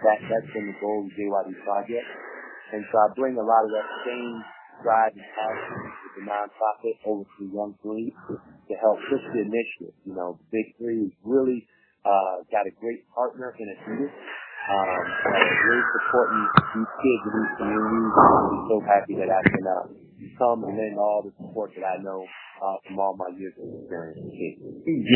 that, 0.02 0.18
that's 0.26 0.50
been 0.54 0.72
the 0.72 0.78
goal 0.82 1.06
of 1.06 1.12
the 1.12 1.16
JYD 1.20 1.50
project. 1.62 2.08
And 2.74 2.82
so 2.90 2.96
I 2.98 3.08
bring 3.14 3.36
a 3.36 3.44
lot 3.44 3.68
of 3.68 3.72
that 3.76 3.90
same 4.08 4.42
drive 4.82 5.14
and 5.14 5.28
passion 5.36 5.78
with 5.86 6.14
the 6.18 6.24
nonprofit 6.26 6.96
over 7.06 7.24
to 7.28 7.42
Young 7.54 7.76
Three 7.84 8.10
to 8.10 8.74
help 8.82 8.98
push 9.12 9.22
the 9.36 9.42
initiative. 9.46 9.94
You 10.06 10.16
know, 10.16 10.40
Big 10.50 10.74
Three 10.80 11.12
is 11.12 11.14
really 11.24 11.68
uh, 12.02 12.42
got 12.50 12.66
a 12.66 12.74
great 12.82 13.06
partner 13.14 13.54
in 13.60 13.68
Adidas. 13.70 14.14
Um, 14.62 15.04
and 15.26 15.58
really 15.66 15.86
supporting 15.98 16.44
these 16.78 16.94
kids 17.02 17.22
in 17.26 17.34
these 17.34 17.54
communities. 17.58 18.14
I'm 18.14 18.62
so 18.70 18.78
happy 18.86 19.16
that 19.18 19.30
I 19.34 19.42
can 19.42 19.64
uh, 19.66 19.86
come 20.38 20.62
and 20.70 20.78
lend 20.78 20.96
all 21.02 21.26
the 21.26 21.34
support 21.34 21.74
that 21.74 21.86
I 21.86 21.98
know 22.06 22.22
uh, 22.22 22.78
from 22.86 23.02
all 23.02 23.18
my 23.18 23.34
years 23.42 23.58
of 23.58 23.66
experience 23.82 24.22
with 24.22 24.38
kids. 24.38 24.62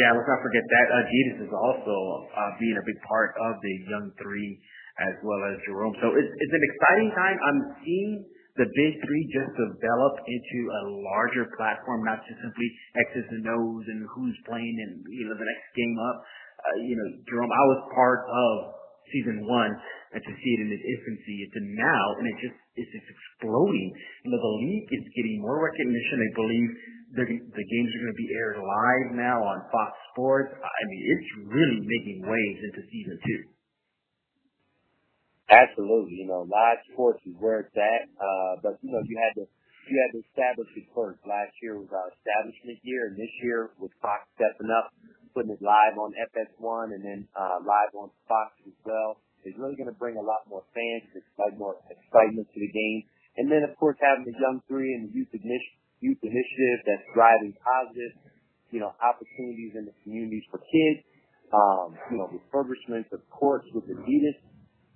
Yeah, 0.01 0.17
let's 0.17 0.25
not 0.25 0.41
forget 0.41 0.65
that 0.65 0.85
Adidas 0.89 1.45
is 1.45 1.53
also 1.53 1.95
uh, 2.33 2.51
being 2.57 2.73
a 2.73 2.85
big 2.89 2.97
part 3.05 3.37
of 3.37 3.61
the 3.61 3.73
Young 3.85 4.09
Three 4.17 4.57
as 4.97 5.15
well 5.21 5.41
as 5.51 5.61
Jerome. 5.69 5.93
So 6.01 6.09
it's, 6.15 6.33
it's 6.41 6.55
an 6.55 6.65
exciting 6.65 7.09
time. 7.13 7.37
I'm 7.37 7.59
seeing 7.85 8.25
the 8.55 8.65
big 8.65 8.91
three 9.03 9.23
just 9.35 9.51
develop 9.59 10.13
into 10.23 10.59
a 10.71 10.81
larger 11.03 11.45
platform, 11.59 12.07
not 12.07 12.23
just 12.23 12.39
simply 12.39 12.67
X's 13.11 13.27
and 13.35 13.45
O's 13.51 13.85
and 13.91 14.07
who's 14.15 14.37
playing 14.47 14.75
and 14.87 15.03
you 15.11 15.27
know 15.27 15.35
the 15.35 15.43
next 15.43 15.67
game 15.75 15.95
up. 15.99 16.17
Uh, 16.65 16.75
you 16.87 16.95
know, 16.95 17.07
Jerome, 17.27 17.51
I 17.51 17.63
was 17.75 17.79
part 17.91 18.23
of 18.25 18.53
season 19.11 19.45
one 19.45 19.71
and 20.15 20.21
to 20.23 20.31
see 20.31 20.51
it 20.55 20.59
in 20.65 20.69
its 20.71 20.85
infancy 20.85 21.37
to 21.51 21.59
now, 21.75 22.05
and 22.19 22.25
it 22.31 22.37
just 22.39 22.57
it's 22.79 22.91
just 22.91 23.07
exploding. 23.07 23.89
You 24.23 24.29
know, 24.31 24.39
the 24.39 24.55
league 24.63 24.89
is 24.91 25.05
getting 25.15 25.43
more 25.43 25.59
recognition. 25.59 26.17
I 26.23 26.31
believe 26.35 26.69
the 27.19 27.25
the 27.27 27.65
games 27.67 27.89
are 27.91 28.01
going 28.07 28.15
to 28.15 28.21
be 28.21 28.31
aired 28.35 28.57
live 28.59 29.09
now 29.15 29.37
on 29.43 29.67
Fox 29.71 29.91
Sports. 30.15 30.51
I 30.55 30.81
mean, 30.87 31.01
it's 31.11 31.29
really 31.51 31.81
making 31.83 32.17
waves 32.25 32.61
into 32.71 32.81
season 32.87 33.17
two. 33.21 33.41
Absolutely, 35.45 36.25
you 36.25 36.27
know, 36.27 36.41
live 36.49 36.81
sports 36.89 37.21
is 37.29 37.37
where 37.37 37.61
it's 37.61 37.77
at. 37.77 38.09
Uh, 38.17 38.53
but 38.65 38.81
you 38.81 38.89
know, 38.89 39.03
you 39.05 39.15
had 39.19 39.33
to 39.37 39.45
you 39.85 39.95
had 40.01 40.11
to 40.17 40.21
establish 40.25 40.69
it 40.73 40.89
first. 40.97 41.21
Last 41.29 41.53
year 41.61 41.77
was 41.77 41.91
our 41.93 42.09
establishment 42.17 42.81
year, 42.81 43.13
and 43.13 43.15
this 43.15 43.29
year 43.45 43.69
with 43.77 43.93
Fox 44.01 44.25
stepping 44.33 44.73
up, 44.73 44.89
putting 45.35 45.51
it 45.51 45.59
live 45.59 45.99
on 45.99 46.15
FS1 46.31 46.95
and 46.95 47.03
then 47.03 47.19
uh, 47.35 47.59
live 47.59 47.91
on 47.93 48.07
Fox 48.25 48.55
as 48.63 48.73
well 48.87 49.19
is 49.43 49.53
really 49.59 49.75
going 49.75 49.91
to 49.91 49.99
bring 49.99 50.15
a 50.15 50.25
lot 50.25 50.47
more 50.49 50.63
fans, 50.73 51.05
excite 51.13 51.59
more 51.59 51.77
excitement 51.91 52.47
to 52.49 52.57
the 52.57 52.71
game. 52.71 53.03
And 53.37 53.51
then, 53.51 53.61
of 53.67 53.75
course, 53.77 53.99
having 53.99 54.25
the 54.25 54.33
Young 54.33 54.63
Three 54.65 54.95
and 54.95 55.11
the 55.11 55.11
Youth, 55.13 55.29
Initi- 55.35 55.75
Youth 55.99 56.23
Initiative 56.23 56.79
that's 56.87 57.05
driving 57.13 57.53
positive, 57.59 58.31
you 58.71 58.79
know, 58.79 58.95
opportunities 59.03 59.75
in 59.75 59.85
the 59.85 59.95
communities 60.01 60.47
for 60.49 60.63
kids. 60.63 61.03
Um, 61.53 61.93
you 62.09 62.17
know, 62.17 62.27
refurbishments 62.33 63.13
of 63.13 63.21
courts 63.29 63.69
with 63.71 63.85
Adidas 63.85 64.39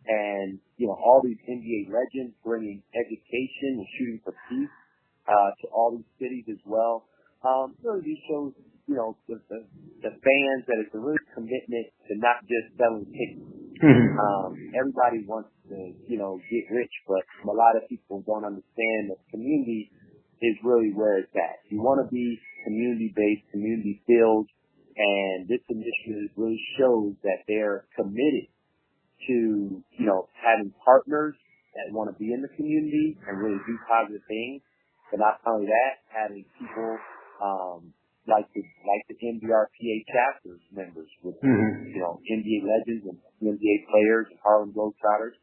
and, 0.09 0.57
you 0.81 0.87
know, 0.87 0.97
all 0.97 1.21
these 1.23 1.37
NBA 1.45 1.93
legends 1.93 2.33
bringing 2.43 2.81
education 2.97 3.77
and 3.77 3.87
shooting 3.99 4.19
for 4.25 4.33
peace, 4.49 4.73
uh, 5.29 5.53
to 5.61 5.65
all 5.69 5.93
these 5.93 6.09
cities 6.17 6.45
as 6.49 6.57
well. 6.65 7.05
Um, 7.45 7.77
really 7.85 8.01
these 8.01 8.23
shows, 8.27 8.51
you 8.89 8.97
know, 8.97 9.13
the, 9.29 9.37
the, 9.53 9.59
the 10.01 10.13
fans 10.17 10.61
that 10.65 10.81
it's 10.81 10.89
a 10.97 10.97
real 10.97 11.21
commitment 11.37 11.85
to 12.09 12.17
not 12.17 12.41
just 12.49 12.73
selling 12.73 13.05
tickets. 13.05 13.45
Mm-hmm. 13.85 14.17
Um, 14.17 14.49
everybody 14.73 15.23
wants 15.29 15.53
to, 15.69 15.93
you 16.09 16.17
know, 16.17 16.41
get 16.49 16.65
rich, 16.73 16.91
but 17.05 17.21
a 17.45 17.53
lot 17.53 17.77
of 17.77 17.85
people 17.87 18.25
don't 18.25 18.43
understand 18.43 19.13
that 19.13 19.21
community 19.29 19.93
is 20.41 20.57
really 20.65 20.89
where 20.91 21.21
it's 21.21 21.31
at. 21.37 21.61
You 21.69 21.85
want 21.85 22.01
to 22.01 22.09
be 22.09 22.35
community 22.65 23.13
based, 23.13 23.45
community 23.53 24.01
filled, 24.09 24.49
and 24.97 25.47
this 25.47 25.61
initiative 25.69 26.33
really 26.35 26.59
shows 26.81 27.13
that 27.21 27.45
they're 27.47 27.85
committed 27.95 28.49
to, 29.29 29.79
you 29.85 30.05
know, 30.09 30.27
having 30.33 30.73
partners 30.83 31.37
that 31.77 31.93
want 31.93 32.09
to 32.09 32.17
be 32.17 32.33
in 32.33 32.41
the 32.41 32.51
community 32.57 33.15
and 33.29 33.37
really 33.37 33.61
do 33.69 33.77
positive 33.85 34.25
things. 34.27 34.65
But 35.13 35.21
not 35.21 35.39
only 35.45 35.69
that, 35.69 36.03
having 36.09 36.43
people, 36.57 36.97
um, 37.41 37.93
like 38.29 38.47
the, 38.53 38.63
like 38.85 39.03
the 39.09 39.17
NBRPA 39.17 39.95
chapters 40.07 40.61
members 40.71 41.09
with, 41.25 41.35
mm-hmm. 41.41 41.89
you 41.89 41.99
know, 41.99 42.21
NBA 42.23 42.63
legends 42.63 43.03
and 43.09 43.17
NBA 43.41 43.75
players 43.89 44.27
and 44.29 44.39
Harlem 44.45 44.71
Globetrotters, 44.71 45.35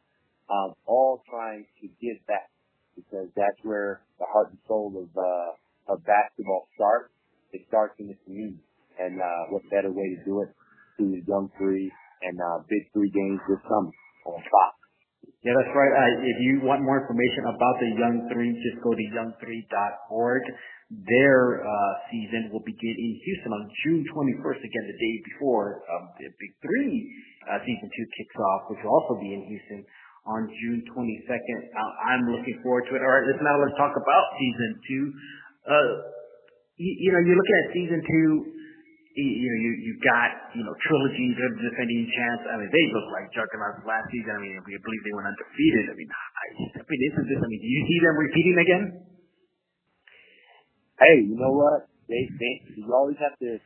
um, 0.48 0.74
all 0.86 1.22
trying 1.28 1.66
to 1.82 1.86
give 2.00 2.18
back 2.26 2.48
because 2.94 3.28
that's 3.36 3.60
where 3.62 4.00
the 4.18 4.26
heart 4.30 4.50
and 4.50 4.60
soul 4.66 4.94
of, 4.96 5.10
uh, 5.12 5.92
of 5.92 6.00
basketball 6.06 6.70
starts. 6.74 7.12
It 7.52 7.66
starts 7.68 7.94
in 7.98 8.08
the 8.08 8.18
community. 8.24 8.62
And, 8.96 9.20
uh, 9.20 9.52
what 9.52 9.60
better 9.68 9.92
way 9.92 10.16
to 10.16 10.18
do 10.24 10.40
it 10.40 10.48
through 10.96 11.12
the 11.12 11.22
Young 11.28 11.52
Three 11.60 11.92
and 12.22 12.40
uh, 12.40 12.64
Big 12.64 12.88
Three 12.96 13.12
games 13.12 13.40
this 13.44 13.60
summer 13.68 13.92
on 14.24 14.40
Fox. 14.40 14.72
Yeah, 15.44 15.54
that's 15.54 15.70
right. 15.76 15.92
Uh, 15.92 16.26
if 16.26 16.38
you 16.42 16.64
want 16.64 16.82
more 16.82 16.98
information 16.98 17.46
about 17.46 17.76
the 17.78 17.90
Young 17.94 18.16
Three, 18.32 18.50
just 18.66 18.82
go 18.82 18.90
to 18.90 19.04
young3.org. 19.14 20.42
Their 20.86 21.66
uh, 21.66 21.92
season 22.14 22.54
will 22.54 22.62
begin 22.62 22.94
in 22.94 23.12
Houston 23.18 23.50
on 23.50 23.64
June 23.82 24.06
21st, 24.06 24.60
again 24.62 24.84
the 24.86 24.94
day 24.94 25.14
before 25.34 25.82
um, 25.90 26.14
the 26.14 26.30
Big 26.30 26.52
Three 26.62 26.94
uh, 27.50 27.58
season 27.66 27.90
two 27.90 28.06
kicks 28.14 28.38
off, 28.38 28.70
which 28.70 28.78
will 28.86 28.94
also 28.94 29.18
be 29.18 29.34
in 29.34 29.42
Houston 29.50 29.82
on 30.30 30.46
June 30.62 30.86
22nd. 30.86 31.60
Uh, 31.74 31.92
I'm 32.06 32.30
looking 32.30 32.62
forward 32.62 32.86
to 32.86 32.94
it. 32.94 33.02
All 33.02 33.10
right, 33.18 33.26
let's 33.26 33.42
now 33.42 33.58
let's 33.58 33.74
talk 33.74 33.98
about 33.98 34.24
season 34.38 34.70
two. 34.86 35.04
Uh, 35.66 35.90
you, 36.78 36.92
you 37.02 37.10
know, 37.10 37.18
you're 37.18 37.34
looking 37.34 37.58
at 37.66 37.68
season 37.74 38.00
two 38.06 38.30
you 39.16 39.48
know, 39.48 39.58
you 39.64 39.72
you 39.80 39.92
got 40.04 40.52
you 40.52 40.60
know 40.60 40.76
trilogy, 40.84 41.32
the 41.32 41.48
defending 41.56 42.04
champs. 42.04 42.44
I 42.52 42.60
mean, 42.60 42.68
they 42.68 42.84
look 42.92 43.08
like 43.16 43.32
juggernauts 43.32 43.80
last 43.88 44.12
season. 44.12 44.28
I 44.28 44.40
mean, 44.44 44.60
we 44.60 44.76
believe 44.76 45.02
they 45.08 45.14
went 45.16 45.32
undefeated. 45.32 45.84
I 45.88 45.94
mean, 45.96 46.10
I, 46.12 46.46
I 46.76 46.82
mean, 46.84 47.00
isn't 47.00 47.26
this? 47.32 47.40
I 47.40 47.48
mean, 47.48 47.62
do 47.64 47.70
you 47.72 47.82
see 47.88 47.98
them 48.04 48.16
repeating 48.20 48.56
again? 48.60 49.15
Hey, 50.98 51.24
you 51.24 51.36
know 51.36 51.52
what? 51.52 51.88
They 52.08 52.24
they 52.28 52.52
you 52.76 52.88
always 52.92 53.18
have 53.20 53.36
to 53.40 53.58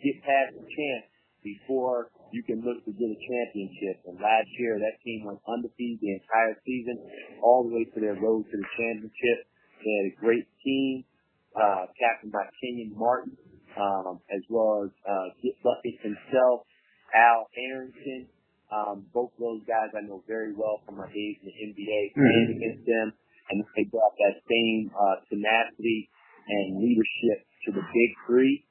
get 0.00 0.16
past 0.22 0.56
the 0.56 0.64
champ 0.64 1.04
before 1.42 2.10
you 2.32 2.42
can 2.46 2.62
look 2.62 2.80
to 2.86 2.92
get 2.94 3.08
a 3.10 3.18
championship. 3.18 4.06
And 4.06 4.16
last 4.16 4.48
year, 4.56 4.78
that 4.78 4.96
team 5.04 5.26
went 5.26 5.42
undefeated 5.44 6.00
the 6.00 6.16
entire 6.16 6.56
season, 6.64 6.96
all 7.42 7.68
the 7.68 7.74
way 7.74 7.84
to 7.84 7.98
their 8.00 8.16
road 8.16 8.46
to 8.48 8.56
the 8.56 8.70
championship. 8.78 9.38
They 9.82 9.92
had 10.00 10.06
a 10.12 10.16
great 10.16 10.46
team, 10.64 11.04
uh, 11.58 11.90
captained 11.98 12.32
by 12.32 12.46
Kenyon 12.62 12.94
Martin 12.96 13.36
um, 13.76 14.20
as 14.28 14.42
well 14.48 14.84
as 14.84 14.90
uh, 15.08 15.28
Get 15.40 15.56
Bucket 15.62 15.96
himself, 16.02 16.68
Al 17.14 17.48
Harrington. 17.54 18.28
Um, 18.72 19.04
both 19.12 19.32
of 19.36 19.40
those 19.40 19.62
guys 19.68 19.92
I 19.92 20.00
know 20.00 20.24
very 20.24 20.56
well 20.56 20.80
from 20.84 20.96
my 20.96 21.08
days 21.12 21.36
in 21.44 21.48
the 21.48 21.56
NBA, 21.60 22.00
playing 22.16 22.48
mm-hmm. 22.48 22.56
against 22.56 22.84
them, 22.88 23.12
and 23.52 23.56
they 23.76 23.84
brought 23.84 24.16
that 24.16 24.40
same 24.48 24.88
uh, 24.96 25.20
tenacity 25.28 26.08
and 26.48 26.80
leadership 26.80 27.46
to 27.66 27.72
the 27.72 27.82
big 27.82 28.10
three. 28.26 28.64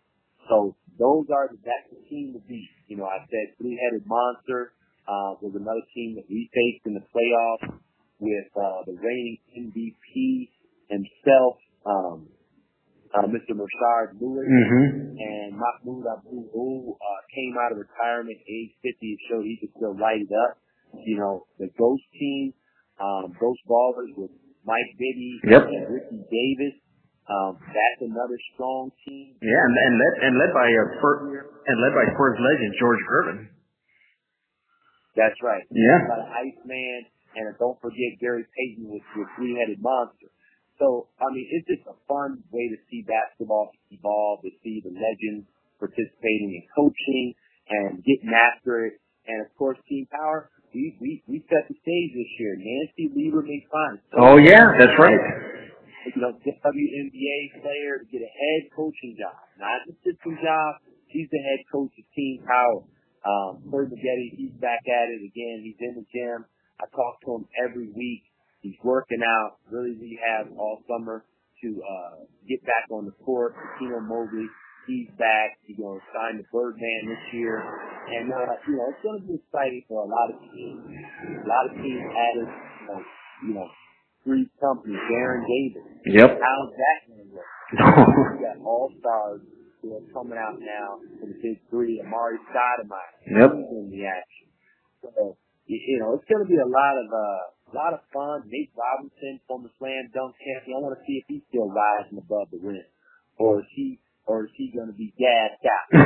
So 0.49 0.75
those 0.99 1.25
are 1.31 1.47
the, 1.49 1.57
that's 1.63 1.87
the 1.91 2.01
team 2.09 2.33
to 2.33 2.41
beat. 2.47 2.69
You 2.87 2.97
know, 2.97 3.05
I 3.05 3.23
said 3.25 3.55
three-headed 3.57 4.03
monster 4.05 4.73
uh, 5.07 5.39
was 5.41 5.55
another 5.55 5.85
team 5.95 6.15
that 6.15 6.27
we 6.29 6.49
faced 6.51 6.85
in 6.85 6.93
the 6.93 7.05
playoffs 7.09 7.79
with 8.19 8.49
uh, 8.53 8.85
the 8.85 8.95
reigning 8.99 9.37
MVP 9.55 10.49
himself. 10.89 11.57
Um, 11.85 12.29
uh, 13.11 13.27
Mr. 13.27 13.51
Rashard 13.51 14.15
Lewis 14.21 14.47
mm-hmm. 14.47 15.19
and 15.19 15.51
Mahmoud 15.51 16.05
who 16.23 16.95
uh, 16.95 17.21
came 17.35 17.55
out 17.59 17.71
of 17.73 17.77
retirement 17.77 18.39
age 18.47 18.71
50 18.79 19.03
and 19.03 19.19
showed 19.27 19.43
he 19.43 19.57
could 19.59 19.73
still 19.75 19.95
light 19.99 20.23
it 20.23 20.31
up. 20.31 20.57
You 21.03 21.19
know, 21.19 21.47
the 21.59 21.67
Ghost 21.77 22.03
team, 22.15 22.53
um, 22.99 23.35
Ghost 23.39 23.59
Ballers 23.67 24.15
with 24.15 24.31
Mike 24.63 24.95
Bibby 24.95 25.39
yep. 25.43 25.67
and 25.67 25.91
Ricky 25.91 26.19
Davis. 26.31 26.75
Um, 27.29 27.57
that's 27.61 28.01
another 28.01 28.37
strong 28.53 28.91
team. 29.05 29.37
Yeah, 29.41 29.61
and, 29.61 29.73
and 29.77 29.93
led 29.97 30.13
and 30.25 30.33
led 30.41 30.51
by 30.57 30.67
a 30.67 30.83
first, 30.99 31.21
and 31.69 31.75
led 31.79 31.93
by 31.93 32.05
Spurs 32.17 32.37
legend 32.41 32.71
George 32.81 33.01
Gervin. 33.07 33.39
That's 35.15 35.37
right. 35.43 35.63
Yeah. 35.69 36.01
By 36.07 36.23
Iceman, 36.23 37.01
and 37.35 37.55
don't 37.59 37.79
forget 37.79 38.19
Gary 38.19 38.47
Payton 38.47 38.87
with 38.87 39.03
your 39.15 39.27
three-headed 39.35 39.79
monster. 39.83 40.31
So, 40.79 41.13
I 41.21 41.29
mean, 41.29 41.45
it's 41.51 41.67
just 41.67 41.85
a 41.85 41.95
fun 42.09 42.41
way 42.49 42.65
to 42.73 42.77
see 42.89 43.05
basketball 43.05 43.69
evolve, 43.91 44.41
to 44.41 44.51
see 44.63 44.81
the 44.81 44.89
legends 44.89 45.45
participating 45.77 46.57
in 46.57 46.63
coaching 46.73 47.35
and 47.69 48.01
getting 48.01 48.33
after 48.33 48.89
it. 48.89 48.97
And 49.27 49.45
of 49.45 49.53
course, 49.57 49.77
Team 49.85 50.07
Power, 50.09 50.49
we, 50.73 50.97
we, 50.99 51.21
we 51.27 51.45
set 51.45 51.69
the 51.69 51.77
stage 51.77 52.09
this 52.17 52.31
year. 52.39 52.57
Nancy 52.57 53.13
Lieberman 53.13 53.61
Fine. 53.69 53.99
So, 54.09 54.15
oh 54.17 54.37
yeah, 54.41 54.73
that's 54.79 54.97
right. 54.97 55.21
You 56.01 56.21
know, 56.21 56.33
WNBA 56.33 57.61
player 57.61 58.01
to 58.01 58.05
get 58.09 58.21
a 58.25 58.31
head 58.33 58.61
coaching 58.73 59.13
job, 59.21 59.37
not 59.61 59.85
an 59.85 59.93
assistant 59.93 60.41
job. 60.41 60.81
She's 61.13 61.29
the 61.29 61.41
head 61.45 61.61
coach 61.69 61.93
of 61.93 62.05
Team 62.15 62.41
Power. 62.41 62.81
Um, 63.21 63.61
Corey 63.69 63.85
Maggette, 63.85 64.33
he's 64.33 64.55
back 64.57 64.81
at 64.89 65.13
it 65.13 65.21
again. 65.21 65.61
He's 65.61 65.77
in 65.77 66.01
the 66.01 66.05
gym. 66.09 66.45
I 66.81 66.89
talk 66.89 67.21
to 67.25 67.37
him 67.37 67.45
every 67.61 67.93
week. 67.93 68.23
He's 68.65 68.77
working 68.83 69.21
out, 69.21 69.61
really 69.69 69.93
rehab 69.97 70.49
all 70.57 70.81
summer 70.89 71.25
to 71.61 71.69
uh 71.69 72.25
get 72.49 72.65
back 72.65 72.89
on 72.89 73.05
the 73.05 73.13
court. 73.21 73.53
Tino 73.77 74.01
Mobley, 74.01 74.49
he's 74.87 75.09
back. 75.17 75.57
He's 75.65 75.77
gonna 75.77 76.01
sign 76.13 76.41
the 76.41 76.45
Birdman 76.49 77.01
this 77.05 77.25
year. 77.33 77.61
And 77.61 78.33
uh, 78.33 78.57
you 78.65 78.77
know, 78.77 78.89
it's 78.89 79.01
gonna 79.05 79.21
be 79.21 79.37
exciting 79.37 79.85
for 79.87 80.01
a 80.01 80.09
lot 80.09 80.33
of 80.33 80.41
teams. 80.49 80.81
A 80.81 81.47
lot 81.47 81.69
of 81.69 81.73
teams 81.77 82.01
added 82.01 82.49
you 82.49 82.85
know, 82.89 82.99
you 83.45 83.53
know, 83.53 83.67
Three's 84.23 84.49
Company, 84.59 84.95
Baron 85.09 85.45
Davis. 85.47 85.87
Yep. 86.05 86.29
How's 86.37 86.71
that 86.77 86.97
gonna 87.09 87.27
work? 87.33 87.45
we 87.71 88.43
got 88.45 88.57
all 88.65 88.91
stars 88.99 89.41
who 89.81 89.97
are 89.97 90.05
coming 90.13 90.37
out 90.37 90.59
now 90.61 91.01
for 91.19 91.25
the 91.25 91.37
big 91.41 91.57
three, 91.69 92.01
Amar'e 92.05 92.37
Stoudemire. 92.53 93.15
Yep. 93.25 93.51
He's 93.57 93.71
in 93.73 93.89
the 93.89 94.05
action. 94.05 94.47
So 95.01 95.37
you 95.65 95.99
know, 95.99 96.13
it's 96.13 96.27
gonna 96.29 96.45
be 96.45 96.57
a 96.57 96.67
lot 96.67 96.95
of 96.99 97.07
uh 97.09 97.51
a 97.71 97.75
lot 97.75 97.93
of 97.93 98.01
fun. 98.13 98.43
Nate 98.47 98.71
Robinson, 98.75 99.39
former 99.47 99.69
slam 99.79 100.11
dunk 100.13 100.35
champion. 100.43 100.77
I 100.77 100.81
want 100.83 100.99
to 100.99 101.03
see 101.07 101.23
if 101.23 101.25
he's 101.27 101.41
still 101.49 101.69
rising 101.71 102.17
above 102.19 102.51
the 102.51 102.59
rim, 102.59 102.83
or 103.37 103.61
is 103.61 103.69
he, 103.73 103.99
or 104.25 104.45
is 104.45 104.51
he 104.55 104.71
going 104.75 104.87
to 104.87 104.93
be 104.93 105.13
gassed 105.15 105.63
out? 105.63 105.87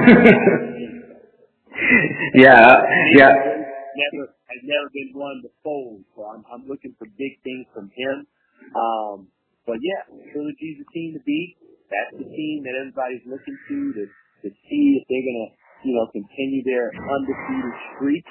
yeah, 2.35 2.85
yeah. 3.17 3.33
Never 3.33 4.34
has 4.49 4.61
never 4.61 4.87
been 4.93 5.11
one 5.13 5.41
to 5.41 5.49
fold, 5.65 6.05
so 6.13 6.25
I'm 6.25 6.43
I'm 6.49 6.65
looking 6.69 6.93
for 6.97 7.09
big 7.17 7.33
things 7.41 7.65
from 7.73 7.89
him. 7.93 8.27
Um, 8.73 9.17
but 9.65 9.81
yeah, 9.81 10.05
Trilogy's 10.29 10.77
the 10.81 10.87
team 10.93 11.17
to 11.17 11.21
beat. 11.25 11.57
That's 11.89 12.13
the 12.21 12.27
team 12.29 12.65
that 12.65 12.73
everybody's 12.77 13.25
looking 13.25 13.57
to 13.57 13.77
to 13.97 14.03
to 14.45 14.47
see 14.69 14.85
if 15.01 15.03
they're 15.09 15.25
gonna 15.25 15.49
you 15.85 15.93
know 15.97 16.05
continue 16.13 16.61
their 16.65 16.93
undefeated 16.93 17.75
streak 17.97 18.25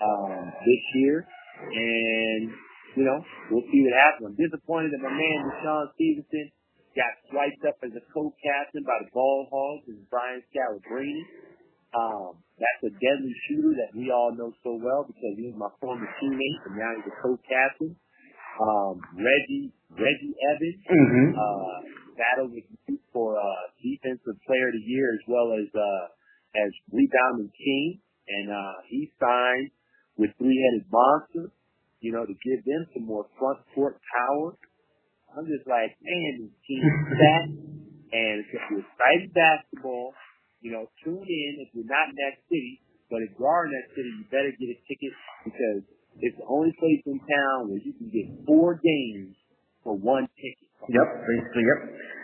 um, 0.00 0.48
this 0.64 0.82
year, 0.96 1.28
and 1.60 2.48
you 2.96 3.04
know 3.04 3.20
we'll 3.52 3.68
see 3.68 3.80
what 3.84 3.94
happens. 3.96 4.32
I'm 4.32 4.38
disappointed 4.40 4.96
that 4.96 5.02
my 5.04 5.12
man 5.12 5.38
DeShawn 5.52 5.92
Stevenson 5.96 6.48
got 6.96 7.12
swiped 7.32 7.64
up 7.64 7.76
as 7.84 7.92
a 7.96 8.04
co-captain 8.12 8.84
by 8.84 8.96
the 9.00 9.08
Ball 9.16 9.48
Hogs 9.48 9.88
and 9.88 10.04
Brian 10.12 10.44
Scalabrine. 10.52 11.24
Um, 11.92 12.40
that's 12.56 12.88
a 12.88 12.92
deadly 12.96 13.34
shooter 13.48 13.72
that 13.84 13.92
we 13.92 14.08
all 14.08 14.32
know 14.32 14.52
so 14.64 14.80
well 14.80 15.04
because 15.04 15.36
he 15.36 15.52
was 15.52 15.56
my 15.60 15.68
former 15.80 16.08
teammate 16.20 16.60
and 16.64 16.74
now 16.80 16.90
he's 16.96 17.08
a 17.12 17.16
co-captain. 17.20 17.96
Um, 18.60 19.00
Reggie 19.16 19.72
Reggie 19.92 20.36
Evans 20.52 20.80
Mm-hmm. 20.88 21.28
uh, 21.36 21.76
battled 22.16 22.52
with 22.52 22.64
you 22.88 22.98
for 23.12 23.36
uh, 23.36 23.62
defensive 23.80 24.36
player 24.46 24.68
of 24.68 24.76
the 24.76 24.84
year 24.84 25.08
as 25.16 25.24
well 25.28 25.52
as 25.56 25.68
uh, 25.72 26.04
as 26.64 26.70
rebounding 26.92 27.48
king, 27.56 28.00
and 28.28 28.52
uh, 28.52 28.76
he 28.88 29.08
signed 29.20 29.72
with 30.16 30.30
Three 30.36 30.52
Headed 30.52 30.84
Monster, 30.92 31.48
you 32.00 32.12
know, 32.12 32.24
to 32.28 32.34
give 32.44 32.60
them 32.64 32.84
some 32.92 33.04
more 33.08 33.24
front 33.40 33.60
court 33.74 33.96
power. 34.12 34.52
I'm 35.32 35.48
just 35.48 35.64
like, 35.64 35.96
man, 36.04 36.44
this 36.44 36.52
team 36.68 36.82
is 36.84 36.96
stacked, 37.08 37.56
and 38.12 38.32
it's 38.44 38.48
gonna 38.52 38.68
be 38.68 38.84
exciting 38.84 39.32
basketball. 39.32 40.12
You 40.62 40.70
know, 40.72 40.86
tune 41.02 41.26
in 41.26 41.52
if 41.60 41.68
you're 41.74 41.90
not 41.90 42.08
in 42.08 42.16
that 42.22 42.38
city, 42.48 42.80
but 43.10 43.20
if 43.26 43.34
you 43.36 43.44
are 43.44 43.66
in 43.66 43.72
that 43.76 43.88
city, 43.92 44.10
you 44.14 44.24
better 44.30 44.52
get 44.56 44.70
a 44.72 44.78
ticket 44.88 45.12
because 45.44 45.80
it's 46.22 46.38
the 46.38 46.48
only 46.48 46.72
place 46.80 47.02
in 47.04 47.18
town 47.20 47.68
where 47.68 47.82
you 47.82 47.92
can 47.92 48.08
get 48.08 48.26
four 48.46 48.80
games 48.80 49.36
for 49.84 49.92
one 49.98 50.24
ticket. 50.40 50.71
Yep, 50.90 51.08
basically, 51.26 51.62
yep. 51.62 51.80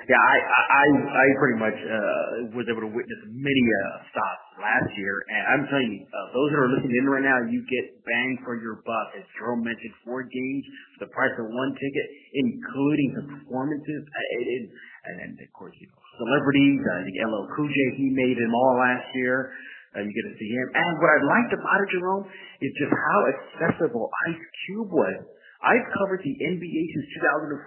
Yeah, 0.09 0.17
I 0.17 0.37
I 0.41 0.87
I 1.05 1.25
pretty 1.37 1.59
much 1.61 1.77
uh, 1.85 2.57
was 2.57 2.65
able 2.73 2.81
to 2.81 2.89
witness 2.89 3.21
many 3.29 3.65
uh, 3.69 4.09
stops 4.09 4.45
last 4.57 4.89
year, 4.97 5.15
and 5.29 5.43
I'm 5.53 5.63
telling 5.69 5.91
you, 5.93 6.01
uh, 6.09 6.27
those 6.33 6.49
that 6.57 6.61
are 6.65 6.73
listening 6.73 6.97
in 6.97 7.05
right 7.13 7.29
now, 7.29 7.45
you 7.45 7.61
get 7.69 7.85
bang 8.09 8.41
for 8.41 8.57
your 8.57 8.81
buck. 8.89 9.09
As 9.21 9.29
Jerome 9.37 9.61
mentioned, 9.61 9.93
four 10.09 10.25
games 10.25 10.65
for 10.97 11.05
the 11.05 11.13
price 11.13 11.37
of 11.37 11.45
one 11.53 11.77
ticket, 11.77 12.07
including 12.41 13.09
the 13.21 13.25
performances, 13.37 14.01
uh, 14.09 14.41
it, 14.49 14.73
and 15.13 15.15
then 15.21 15.31
of 15.45 15.53
course 15.53 15.77
you 15.77 15.85
know 15.93 16.01
celebrities. 16.17 16.81
Uh, 16.89 17.05
the 17.05 17.15
LL 17.29 17.45
Cool 17.53 17.69
J, 17.69 17.79
he 18.01 18.09
made 18.09 18.41
them 18.41 18.53
all 18.57 18.81
last 18.81 19.13
year. 19.13 19.53
Uh, 19.93 20.01
you 20.01 20.09
get 20.09 20.25
to 20.25 20.37
see 20.41 20.49
him, 20.57 20.67
and 20.73 20.93
what 21.05 21.11
I 21.13 21.19
liked 21.21 21.53
about 21.53 21.85
it, 21.85 21.89
Jerome, 21.93 22.25
is 22.65 22.73
just 22.81 22.97
how 22.97 23.19
accessible 23.29 24.09
Ice 24.33 24.45
Cube 24.65 24.89
was. 24.89 25.21
I've 25.59 25.87
covered 25.99 26.23
the 26.23 26.35
NBA 26.39 26.83
since 26.95 27.07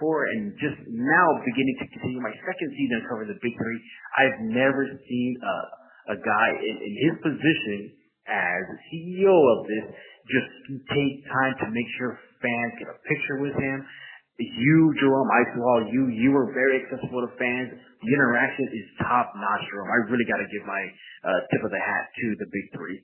and 0.32 0.56
just 0.56 0.80
now 0.88 1.26
beginning 1.44 1.76
to 1.84 1.86
continue 1.92 2.20
my 2.24 2.32
second 2.32 2.68
season 2.72 3.04
covering 3.04 3.28
the 3.28 3.40
Big 3.44 3.52
Three. 3.52 3.80
I've 4.16 4.38
never 4.48 4.88
seen 4.88 5.30
a, 5.44 5.56
a 6.12 6.16
guy 6.16 6.48
in, 6.56 6.74
in 6.80 6.92
his 7.04 7.14
position 7.20 7.78
as 8.24 8.62
CEO 8.88 9.36
of 9.36 9.58
this 9.68 9.86
just 10.30 10.50
take 10.88 11.14
time 11.28 11.52
to 11.60 11.66
make 11.68 11.88
sure 11.98 12.16
fans 12.38 12.72
get 12.78 12.88
a 12.88 12.98
picture 13.04 13.42
with 13.42 13.56
him. 13.58 13.84
You, 14.40 14.94
Jerome, 14.98 15.28
I 15.28 15.42
saw 15.54 15.70
you, 15.92 16.08
you 16.08 16.32
were 16.32 16.50
very 16.50 16.82
accessible 16.82 17.22
to 17.22 17.30
fans. 17.36 17.76
The 17.76 18.10
interaction 18.10 18.66
is 18.72 18.86
top 19.04 19.30
notch, 19.36 19.64
Jerome. 19.70 19.90
I 19.92 19.98
really 20.10 20.26
got 20.26 20.40
to 20.40 20.48
give 20.50 20.64
my 20.66 20.82
uh, 21.28 21.40
tip 21.52 21.62
of 21.62 21.70
the 21.70 21.78
hat 21.78 22.10
to 22.10 22.26
the 22.40 22.48
Big 22.50 22.66
Three. 22.74 22.98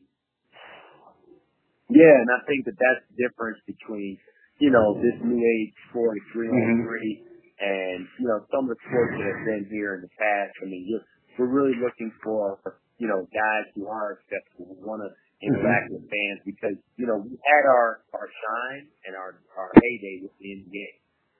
Yeah, 1.89 2.11
and 2.11 2.29
I 2.33 2.41
think 2.49 2.67
that 2.67 2.77
that's 2.77 3.03
the 3.13 3.17
difference 3.29 3.61
between, 3.65 4.19
you 4.59 4.71
know, 4.71 4.99
this 4.99 5.15
new 5.23 5.39
age 5.39 5.75
sport, 5.91 6.19
three 6.35 6.51
on 6.51 6.83
three, 6.83 7.23
and, 7.59 8.07
you 8.19 8.27
know, 8.27 8.43
some 8.51 8.67
of 8.67 8.75
the 8.75 8.81
sports 8.91 9.15
that 9.19 9.27
have 9.27 9.45
been 9.47 9.67
here 9.71 9.99
in 9.99 10.03
the 10.03 10.13
past. 10.19 10.55
I 10.63 10.67
mean, 10.67 10.87
you're, 10.87 11.07
we're 11.39 11.51
really 11.51 11.79
looking 11.79 12.11
for, 12.23 12.59
you 12.99 13.07
know, 13.07 13.23
guys 13.31 13.67
who 13.75 13.87
are 13.87 14.19
accessible, 14.19 14.75
who 14.75 14.83
want 14.83 15.07
to 15.07 15.11
interact 15.39 15.95
with 15.95 16.03
fans 16.11 16.43
because, 16.43 16.75
you 16.99 17.07
know, 17.07 17.23
we 17.23 17.39
had 17.47 17.65
our, 17.71 18.03
our 18.11 18.27
shine 18.27 18.91
and 19.07 19.15
our, 19.15 19.39
our 19.55 19.71
heyday 19.79 20.27
with 20.27 20.35
the 20.43 20.49
NBA. 20.67 20.91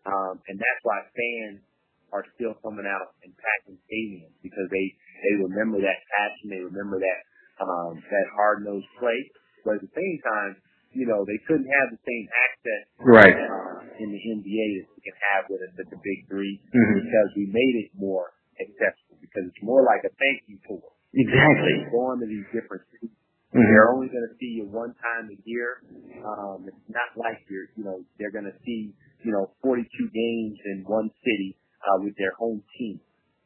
Um, 0.07 0.39
and 0.47 0.55
that's 0.55 0.83
why 0.87 1.03
fans 1.11 1.67
are 2.15 2.25
still 2.39 2.55
coming 2.63 2.87
out 2.87 3.19
and 3.27 3.35
packing 3.35 3.79
stadiums 3.91 4.33
because 4.41 4.71
they, 4.71 4.87
they 4.95 5.35
remember 5.43 5.83
that 5.83 5.99
passion, 6.15 6.55
they 6.55 6.63
remember 6.63 7.03
that, 7.03 7.21
um, 7.59 7.99
that 7.99 8.27
hard 8.39 8.63
nosed 8.63 8.87
play. 9.03 9.19
But 9.67 9.83
at 9.83 9.83
the 9.83 9.93
same 9.93 10.17
time, 10.23 10.63
you 10.93 11.07
know, 11.07 11.25
they 11.25 11.39
couldn't 11.47 11.69
have 11.69 11.89
the 11.93 12.01
same 12.07 12.27
access 12.33 12.85
Right. 12.99 13.37
uh, 13.37 14.03
in 14.03 14.09
the 14.13 14.21
NBA 14.21 14.67
that 14.83 14.89
we 14.95 15.01
can 15.05 15.17
have 15.35 15.43
with, 15.51 15.61
it, 15.63 15.71
with 15.77 15.89
the 15.91 16.01
big 16.01 16.29
3 16.29 16.61
Mhm. 16.75 16.95
because 17.05 17.29
we 17.37 17.47
made 17.47 17.75
it 17.85 17.91
more 17.95 18.33
accessible 18.61 19.19
because 19.21 19.45
it's 19.47 19.63
more 19.63 19.83
like 19.85 20.05
a 20.05 20.13
thank 20.19 20.43
you 20.49 20.59
tour. 20.67 20.83
Exactly. 21.15 21.85
Going 21.91 22.21
to 22.21 22.27
these 22.27 22.47
different 22.53 22.83
cities. 22.93 23.11
Mhm. 23.55 23.65
They're 23.65 23.91
only 23.91 24.09
going 24.09 24.29
to 24.29 24.35
see 24.37 24.61
you 24.61 24.65
one 24.69 24.95
time 25.01 25.31
a 25.31 25.39
year. 25.49 25.81
Um, 26.25 26.69
it's 26.69 26.89
not 26.89 27.17
like 27.17 27.41
you're, 27.49 27.69
you 27.77 27.85
know, 27.85 28.05
they're 28.19 28.31
going 28.31 28.45
to 28.45 28.57
see, 28.65 28.93
you 29.25 29.33
know, 29.33 29.51
42 29.63 29.89
games 30.11 30.59
in 30.67 30.85
one 30.85 31.11
city 31.25 31.57
uh, 31.87 31.99
with 32.03 32.15
their 32.17 32.33
home 32.33 32.63
team. 32.77 33.01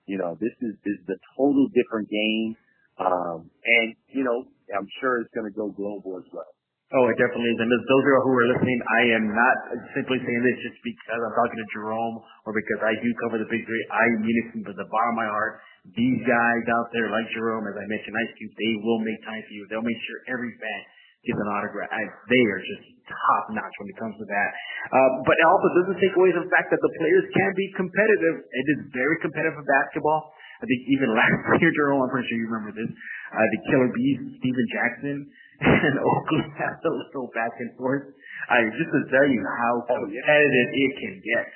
You 0.07 0.19
know, 0.19 0.35
this 0.41 0.53
is 0.61 0.75
this 0.83 0.99
is 0.99 1.09
a 1.09 1.19
total 1.39 1.69
different 1.69 2.09
game, 2.11 2.57
um, 2.99 3.49
and 3.65 3.95
you 4.09 4.25
know, 4.25 4.45
I'm 4.77 4.89
sure 5.01 5.21
it's 5.21 5.31
going 5.33 5.47
to 5.47 5.55
go 5.57 5.71
global 5.71 6.19
as 6.19 6.27
well. 6.33 6.51
Oh, 6.93 7.09
it 7.09 7.17
definitely 7.17 7.49
is. 7.49 7.57
And 7.57 7.73
those 7.73 7.85
those 7.89 8.05
who 8.05 8.33
are 8.37 8.49
listening, 8.53 8.79
I 8.93 9.03
am 9.17 9.25
not 9.33 9.57
simply 9.97 10.21
saying 10.21 10.43
this 10.45 10.59
just 10.61 10.77
because 10.85 11.21
I'm 11.25 11.33
talking 11.41 11.57
to 11.57 11.69
Jerome 11.73 12.21
or 12.45 12.53
because 12.53 12.85
I 12.85 12.93
do 13.01 13.09
cover 13.25 13.41
the 13.41 13.49
big 13.49 13.65
three. 13.65 13.83
I 13.89 14.05
mean 14.21 14.37
it 14.45 14.47
from 14.53 14.61
the 14.77 14.89
bottom 14.93 15.17
of 15.17 15.21
my 15.25 15.29
heart. 15.29 15.65
These 15.97 16.21
guys 16.29 16.65
out 16.69 16.93
there, 16.93 17.09
like 17.09 17.25
Jerome, 17.33 17.65
as 17.65 17.77
I 17.81 17.87
mentioned, 17.89 18.13
Ice 18.13 18.33
Cube, 18.37 18.53
they 18.61 18.73
will 18.85 19.01
make 19.01 19.17
time 19.25 19.41
for 19.41 19.53
you. 19.57 19.65
They'll 19.73 19.83
make 19.83 20.01
sure 20.05 20.37
every 20.37 20.53
fan 20.61 20.81
gets 21.25 21.41
an 21.41 21.49
autograph. 21.49 21.89
I, 21.89 22.03
they 22.29 22.45
are 22.53 22.61
just 22.61 22.85
top 23.09 23.45
notch 23.57 23.75
when 23.81 23.89
it 23.89 23.97
comes 23.97 24.15
to 24.21 24.27
that. 24.29 24.51
Uh, 24.93 25.11
but 25.25 25.35
it 25.41 25.47
also 25.49 25.69
doesn't 25.83 25.99
take 26.03 26.13
away 26.13 26.31
the 26.37 26.45
fact 26.53 26.71
that 26.71 26.83
the 26.83 26.93
players 27.01 27.25
can 27.33 27.51
be 27.57 27.67
competitive. 27.73 28.37
It 28.47 28.67
is 28.79 28.79
very 28.93 29.17
competitive 29.25 29.57
in 29.57 29.65
basketball. 29.65 30.35
I 30.61 30.69
think 30.69 30.81
even 30.93 31.09
last 31.19 31.57
year, 31.59 31.73
Jerome, 31.73 32.05
I'm 32.05 32.13
pretty 32.13 32.29
sure 32.31 32.39
you 32.39 32.51
remember 32.53 32.77
this. 32.77 32.91
Uh, 32.91 33.47
the 33.49 33.61
Killer 33.73 33.89
Threes, 33.91 34.19
Stephen 34.39 34.67
Jackson, 34.77 35.17
and 35.87 35.97
Oakley 35.99 36.43
had 36.59 36.83
a 36.83 36.91
little 36.91 37.31
back 37.35 37.55
and 37.63 37.71
forth. 37.79 38.11
I 38.51 38.67
just 38.75 38.91
to 38.91 39.01
tell 39.11 39.29
you 39.29 39.43
how 39.47 39.73
Oh, 39.87 40.03
competitive 40.03 40.71
it 40.75 40.93
can 40.99 41.15
get. 41.23 41.47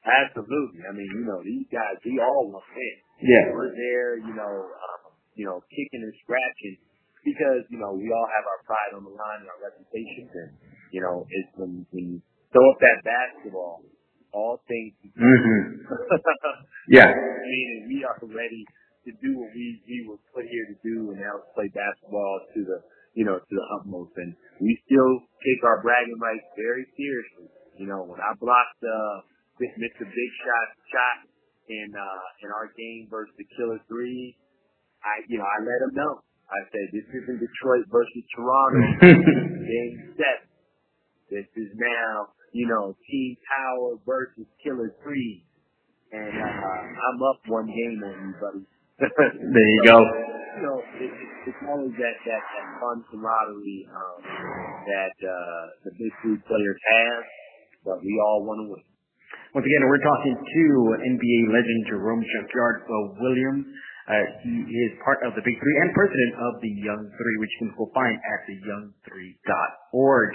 Absolutely. 0.00 0.80
I 0.88 0.92
mean, 0.96 1.10
you 1.12 1.24
know, 1.28 1.40
these 1.44 1.68
guys, 1.68 2.00
we 2.04 2.16
all 2.20 2.48
want 2.48 2.64
win. 2.72 2.96
Yeah. 3.20 3.52
We're 3.52 3.72
there, 3.76 4.16
you 4.16 4.32
know, 4.32 4.54
um, 4.72 5.12
you 5.36 5.44
know, 5.44 5.60
kicking 5.68 6.00
and 6.00 6.14
scratching 6.24 6.80
because, 7.20 7.68
you 7.68 7.76
know, 7.76 7.92
we 7.92 8.08
all 8.08 8.28
have 8.32 8.44
our 8.48 8.60
pride 8.64 8.92
on 8.96 9.04
the 9.04 9.12
line 9.12 9.44
and 9.44 9.50
our 9.52 9.60
reputations 9.60 10.32
and, 10.32 10.50
you 10.92 11.04
know, 11.04 11.28
it's 11.28 11.52
when, 11.60 11.84
when 11.92 12.16
you 12.16 12.18
throw 12.52 12.64
up 12.72 12.80
that 12.80 13.04
basketball, 13.04 13.84
all 14.32 14.60
things 14.68 14.96
Mm-hmm. 15.04 15.84
Yeah. 16.88 17.12
meaning 17.12 17.80
we 17.92 18.02
are 18.08 18.16
ready 18.24 18.64
to 19.04 19.12
do 19.24 19.30
what 19.40 19.50
we, 19.56 19.80
we 19.88 19.98
were 20.08 20.20
put 20.34 20.44
here 20.44 20.66
to 20.68 20.76
do 20.84 20.96
and 21.12 21.18
now 21.20 21.40
play 21.56 21.68
basketball 21.72 22.36
to 22.52 22.60
the, 22.64 22.78
you 23.16 23.24
know, 23.24 23.40
to 23.40 23.52
the 23.52 23.66
utmost. 23.80 24.12
And 24.20 24.36
we 24.60 24.76
still 24.84 25.24
take 25.40 25.60
our 25.64 25.80
bragging 25.80 26.20
rights 26.20 26.44
very 26.56 26.84
seriously. 26.96 27.48
You 27.80 27.88
know, 27.88 28.04
when 28.04 28.20
I 28.20 28.36
blocked, 28.36 28.80
uh, 28.84 29.24
Mr. 29.60 30.04
Big 30.04 30.32
Shot 30.44 30.68
shot 30.92 31.18
in, 31.68 31.88
uh, 31.96 32.44
in 32.44 32.48
our 32.52 32.68
game 32.76 33.08
versus 33.08 33.32
the 33.36 33.48
Killer 33.56 33.80
Three, 33.88 34.36
I, 35.00 35.24
you 35.28 35.40
know, 35.40 35.48
I 35.48 35.58
let 35.64 35.80
him 35.88 35.92
know. 35.96 36.20
I 36.50 36.60
said, 36.68 36.86
this 36.92 37.08
isn't 37.08 37.40
Detroit 37.40 37.86
versus 37.88 38.24
Toronto. 38.36 38.80
game 39.00 39.96
seven. 40.18 40.48
This 41.30 41.46
is 41.56 41.70
now, 41.78 42.34
you 42.52 42.66
know, 42.66 42.96
Team 43.08 43.36
Power 43.46 43.96
versus 44.04 44.50
Killer 44.60 44.92
Three. 45.00 45.46
And, 46.12 46.34
uh, 46.36 46.44
I'm 46.44 47.22
up 47.22 47.40
one 47.46 47.70
game 47.70 48.02
on 48.02 48.16
you, 48.18 48.34
buddy. 48.42 48.66
There 49.54 49.70
you 49.72 49.82
go. 49.88 49.96
You 49.96 50.62
know, 50.68 50.76
it, 51.00 51.08
it, 51.08 51.30
it's 51.48 51.62
always 51.64 51.94
that, 51.96 52.16
that, 52.20 52.42
that 52.44 52.68
fun 52.84 53.00
camaraderie, 53.08 53.88
um, 53.88 54.18
that, 54.84 55.16
uh, 55.24 55.62
the 55.88 55.92
big 55.96 56.12
three 56.20 56.36
players 56.44 56.80
have, 57.00 57.22
but 57.86 57.96
we 58.04 58.12
all 58.20 58.44
want 58.44 58.60
to 58.60 58.66
win. 58.68 58.84
Once 59.56 59.64
again, 59.64 59.82
we're 59.88 60.04
talking 60.04 60.36
to 60.36 60.64
NBA 61.00 61.38
legend 61.48 61.80
Jerome 61.88 62.20
Junkyard 62.20 62.84
Williams. 63.24 63.66
Uh, 64.04 64.26
he 64.42 64.68
is 64.68 64.92
part 65.06 65.22
of 65.22 65.32
the 65.38 65.42
Big 65.46 65.54
Three 65.54 65.76
and 65.80 65.94
president 65.94 66.32
of 66.36 66.52
the 66.60 66.72
Young 66.82 67.02
Three, 67.14 67.36
which 67.38 67.52
you 67.56 67.58
can 67.66 67.70
go 67.78 67.86
find 67.94 68.18
at 68.18 68.40
theyoung3.org. 68.46 70.30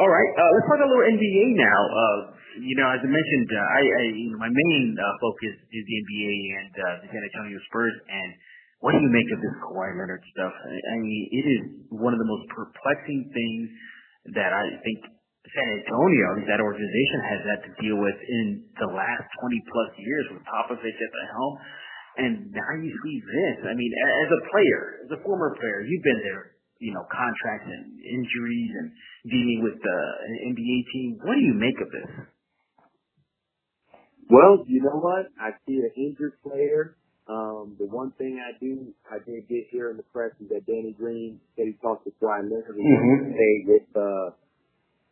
All 0.00 0.08
right, 0.08 0.32
uh, 0.32 0.50
let's 0.56 0.66
talk 0.72 0.80
a 0.80 0.88
little 0.88 1.04
NBA 1.04 1.52
now. 1.60 1.80
Uh, 1.84 2.18
you 2.64 2.72
know, 2.80 2.88
as 2.96 3.04
I 3.04 3.08
mentioned, 3.12 3.48
uh, 3.52 3.60
I, 3.60 3.82
I 3.84 4.02
you 4.08 4.32
know, 4.32 4.40
my 4.40 4.48
main 4.48 4.96
uh, 4.96 5.04
focus 5.20 5.52
is 5.68 5.82
the 5.84 5.96
NBA 6.00 6.34
and 6.56 6.72
uh, 6.72 6.84
the 7.04 7.08
San 7.12 7.20
Antonio 7.20 7.60
Spurs. 7.68 7.92
And 8.08 8.30
what 8.80 8.96
do 8.96 9.04
you 9.04 9.12
make 9.12 9.28
of 9.36 9.44
this 9.44 9.52
Kawhi 9.60 9.92
Leonard 9.92 10.24
stuff? 10.32 10.48
I, 10.48 10.72
I 10.72 10.96
mean, 10.96 11.22
it 11.36 11.44
is 11.44 11.62
one 11.92 12.16
of 12.16 12.20
the 12.24 12.24
most 12.24 12.48
perplexing 12.56 13.36
things 13.36 13.64
that 14.32 14.56
I 14.56 14.64
think 14.80 15.12
San 15.52 15.68
Antonio, 15.84 16.40
that 16.48 16.64
organization, 16.64 17.18
has 17.28 17.40
had 17.52 17.60
to 17.68 17.70
deal 17.76 18.00
with 18.00 18.16
in 18.16 18.64
the 18.80 18.88
last 18.96 19.28
20 19.44 19.72
plus 19.76 19.92
years 20.00 20.24
with 20.32 20.40
Popovich 20.48 20.88
at 21.04 21.12
the 21.12 21.24
helm. 21.36 21.54
And 22.16 22.32
now 22.48 22.70
you 22.80 22.88
see 22.88 23.16
this. 23.20 23.68
I 23.68 23.76
mean, 23.76 23.92
as 24.24 24.28
a 24.32 24.40
player, 24.56 25.04
as 25.04 25.10
a 25.16 25.20
former 25.20 25.52
player, 25.60 25.84
you've 25.84 26.04
been 26.04 26.22
there. 26.24 26.51
You 26.82 26.90
know, 26.90 27.06
contracts 27.06 27.70
and 27.70 28.02
injuries 28.02 28.72
and 28.74 28.90
dealing 29.30 29.60
with 29.62 29.78
the 29.78 29.98
NBA 30.50 30.78
team. 30.90 31.08
What 31.22 31.38
do 31.38 31.44
you 31.46 31.54
make 31.54 31.78
of 31.78 31.88
this? 31.94 32.10
Well, 34.26 34.66
you 34.66 34.82
know 34.82 34.98
what? 34.98 35.30
I 35.38 35.54
see 35.62 35.78
an 35.78 35.94
injured 35.94 36.42
player. 36.42 36.98
Um, 37.30 37.78
the 37.78 37.86
one 37.86 38.10
thing 38.18 38.42
I 38.42 38.58
do, 38.58 38.90
I 39.06 39.22
did 39.22 39.46
get 39.46 39.70
here 39.70 39.90
in 39.90 39.96
the 39.96 40.02
press 40.10 40.34
is 40.42 40.48
that 40.50 40.66
Danny 40.66 40.90
Green 40.98 41.38
said 41.54 41.70
he 41.70 41.78
talked 41.78 42.04
to 42.04 42.10
Kawhi 42.18 42.42
Leonard 42.50 42.74
mm-hmm. 42.74 43.30
stay 43.30 43.54
with 43.70 43.88
uh, 43.94 44.34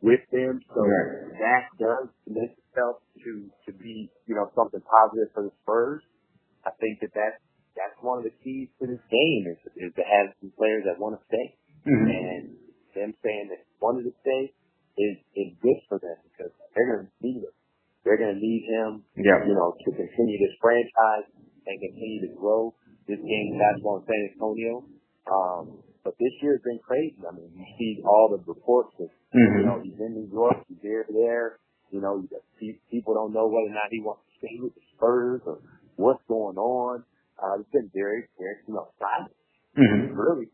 with 0.02 0.20
them. 0.32 0.58
So 0.74 0.82
right. 0.82 1.38
that 1.38 1.70
does 1.78 2.08
lend 2.26 2.50
itself 2.50 3.06
to 3.22 3.46
to 3.66 3.70
be 3.78 4.10
you 4.26 4.34
know 4.34 4.50
something 4.58 4.82
positive 4.82 5.30
for 5.32 5.44
the 5.44 5.52
Spurs. 5.62 6.02
I 6.66 6.70
think 6.82 6.98
that 7.00 7.14
that's 7.14 7.38
that's 7.76 7.96
one 8.02 8.18
of 8.18 8.24
the 8.24 8.34
keys 8.42 8.68
to 8.80 8.86
this 8.86 9.02
game 9.10 9.42
is 9.50 9.60
is 9.76 9.92
to 9.94 10.04
have 10.04 10.34
some 10.40 10.52
players 10.56 10.84
that 10.86 10.98
want 10.98 11.18
to 11.18 11.22
stay, 11.26 11.46
mm-hmm. 11.86 12.08
and 12.10 12.42
them 12.94 13.14
saying 13.22 13.46
that 13.50 13.62
wanted 13.80 14.04
to 14.04 14.14
stay 14.20 14.52
is 14.98 15.16
is 15.36 15.50
good 15.62 15.78
for 15.88 15.98
them 16.02 16.18
because 16.30 16.52
they're 16.74 16.90
going 16.96 17.06
to 17.06 17.12
need 17.22 17.40
him. 17.42 17.54
They're 18.04 18.16
going 18.16 18.34
to 18.34 18.40
need 18.40 18.64
him, 18.64 19.04
yeah. 19.20 19.44
you 19.44 19.52
know, 19.52 19.76
to 19.76 19.88
continue 19.92 20.38
this 20.40 20.56
franchise 20.56 21.28
and 21.68 21.76
continue 21.76 22.24
to 22.26 22.32
grow 22.32 22.72
this 23.04 23.20
game 23.20 23.60
basketball 23.60 24.00
in 24.00 24.04
San 24.08 24.20
Antonio. 24.32 24.88
Um, 25.28 25.84
but 26.00 26.16
this 26.16 26.32
year 26.40 26.56
has 26.56 26.64
been 26.64 26.80
crazy. 26.80 27.20
I 27.20 27.32
mean, 27.36 27.52
you 27.52 27.66
see 27.76 28.00
all 28.08 28.32
the 28.32 28.40
reports 28.48 28.96
of, 29.00 29.12
mm-hmm. 29.36 29.58
you 29.60 29.64
know, 29.68 29.80
he's 29.84 30.00
in 30.00 30.16
New 30.16 30.28
York, 30.32 30.64
he's 30.68 30.80
there, 30.82 31.04
there. 31.12 31.60
You 31.92 32.00
know, 32.00 32.24
people 32.90 33.14
don't 33.14 33.34
know 33.34 33.50
whether 33.50 33.68
or 33.68 33.74
not 33.74 33.90
he 33.90 34.00
wants 34.00 34.22
to 34.22 34.32
stay 34.38 34.56
with 34.62 34.72
the 34.74 34.84
Spurs 34.96 35.42
or 35.44 35.58
what's 35.96 36.22
going 36.28 36.56
on. 36.56 37.04
Uh, 37.40 37.60
it's 37.60 37.72
been 37.72 37.88
very, 37.96 38.28
very, 38.36 38.56
you 38.68 38.74
know, 38.76 38.92
silent. 39.00 39.32
Mm-hmm. 39.74 40.12
Really. 40.12 40.48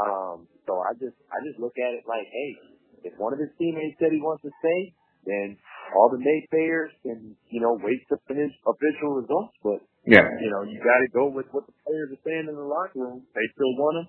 Um, 0.00 0.48
so 0.64 0.80
I 0.80 0.96
just, 0.96 1.16
I 1.28 1.38
just 1.44 1.60
look 1.60 1.76
at 1.76 1.92
it 1.92 2.08
like, 2.08 2.24
hey, 2.24 2.50
if 3.04 3.12
one 3.20 3.36
of 3.36 3.40
his 3.40 3.52
teammates 3.60 4.00
said 4.00 4.12
he 4.12 4.24
wants 4.24 4.40
to 4.48 4.52
stay, 4.64 4.80
then 5.28 5.56
all 5.92 6.08
the 6.08 6.20
naysayers 6.20 6.92
can, 7.04 7.36
you 7.52 7.60
know, 7.60 7.76
wait 7.80 8.00
to 8.08 8.16
finish 8.24 8.52
official 8.64 9.20
results. 9.20 9.52
But 9.60 9.84
yeah, 10.08 10.24
you 10.24 10.48
know, 10.48 10.64
you 10.64 10.80
got 10.80 11.00
to 11.04 11.10
go 11.12 11.28
with 11.28 11.48
what 11.52 11.68
the 11.68 11.76
players 11.84 12.08
are 12.14 12.22
saying 12.24 12.48
in 12.48 12.56
the 12.56 12.64
locker 12.64 13.04
room. 13.04 13.20
They 13.36 13.44
still 13.52 13.74
want 13.76 14.04
him, 14.04 14.06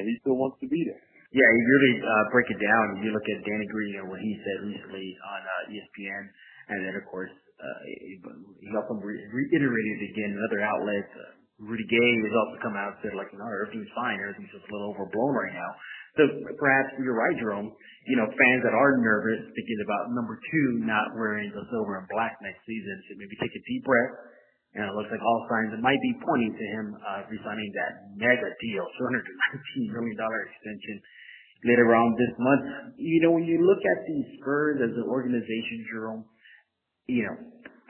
and 0.00 0.08
he 0.08 0.14
still 0.24 0.40
wants 0.40 0.56
to 0.64 0.68
be 0.68 0.80
there. 0.88 1.02
Yeah, 1.34 1.50
you 1.50 1.62
really 1.66 1.94
uh, 1.98 2.24
break 2.30 2.46
it 2.48 2.60
down. 2.62 3.02
You 3.02 3.10
look 3.10 3.26
at 3.26 3.42
Danny 3.42 3.66
Green 3.68 3.94
and 4.00 4.06
what 4.06 4.22
he 4.22 4.32
said 4.40 4.70
recently 4.70 5.06
on 5.18 5.40
uh, 5.42 5.72
ESPN, 5.74 6.24
and 6.70 6.78
then 6.86 6.94
of 6.94 7.04
course 7.10 7.34
uh, 7.58 7.80
he 7.90 8.70
also 8.72 8.94
reiterated 9.02 9.98
again 10.14 10.30
in 10.32 10.40
other 10.46 10.62
outlets. 10.62 11.12
Uh, 11.12 11.43
Rudy 11.62 11.86
Gay 11.86 12.12
has 12.26 12.34
also 12.34 12.56
come 12.66 12.74
out 12.74 12.98
and 12.98 13.00
said 13.06 13.14
like, 13.14 13.30
no, 13.30 13.46
everything's 13.46 13.90
fine. 13.94 14.18
Everything's 14.18 14.50
just 14.50 14.66
a 14.66 14.72
little 14.74 14.90
overblown 14.90 15.34
right 15.38 15.54
now. 15.54 15.70
So 16.18 16.22
perhaps 16.58 16.94
you're 16.98 17.14
right, 17.14 17.34
Jerome. 17.38 17.70
You 18.10 18.16
know, 18.18 18.26
fans 18.26 18.62
that 18.66 18.74
are 18.74 18.92
nervous 18.98 19.50
thinking 19.54 19.80
about 19.86 20.14
number 20.14 20.38
two 20.38 20.66
not 20.82 21.14
wearing 21.14 21.50
the 21.54 21.62
silver 21.70 21.98
and 22.02 22.06
black 22.10 22.38
next 22.42 22.62
season 22.66 22.94
should 23.06 23.18
maybe 23.18 23.38
take 23.38 23.54
a 23.54 23.62
deep 23.66 23.82
breath. 23.86 24.14
And 24.74 24.82
it 24.90 24.94
looks 24.98 25.10
like 25.14 25.22
all 25.22 25.46
signs 25.46 25.70
that 25.70 25.78
might 25.78 26.02
be 26.02 26.12
pointing 26.26 26.50
to 26.50 26.66
him 26.74 26.86
uh, 26.98 27.22
resigning 27.30 27.70
that 27.78 27.92
mega 28.18 28.50
deal, 28.58 28.82
$219 28.98 29.94
million 29.94 30.18
extension 30.18 30.96
later 31.62 31.86
on 31.94 32.10
this 32.18 32.34
month. 32.42 32.98
You 32.98 33.22
know, 33.22 33.30
when 33.30 33.46
you 33.46 33.62
look 33.62 33.78
at 33.78 33.98
the 34.02 34.18
Spurs 34.38 34.82
as 34.82 34.94
an 34.98 35.06
organization, 35.06 35.86
Jerome, 35.86 36.26
you 37.06 37.22
know, 37.22 37.38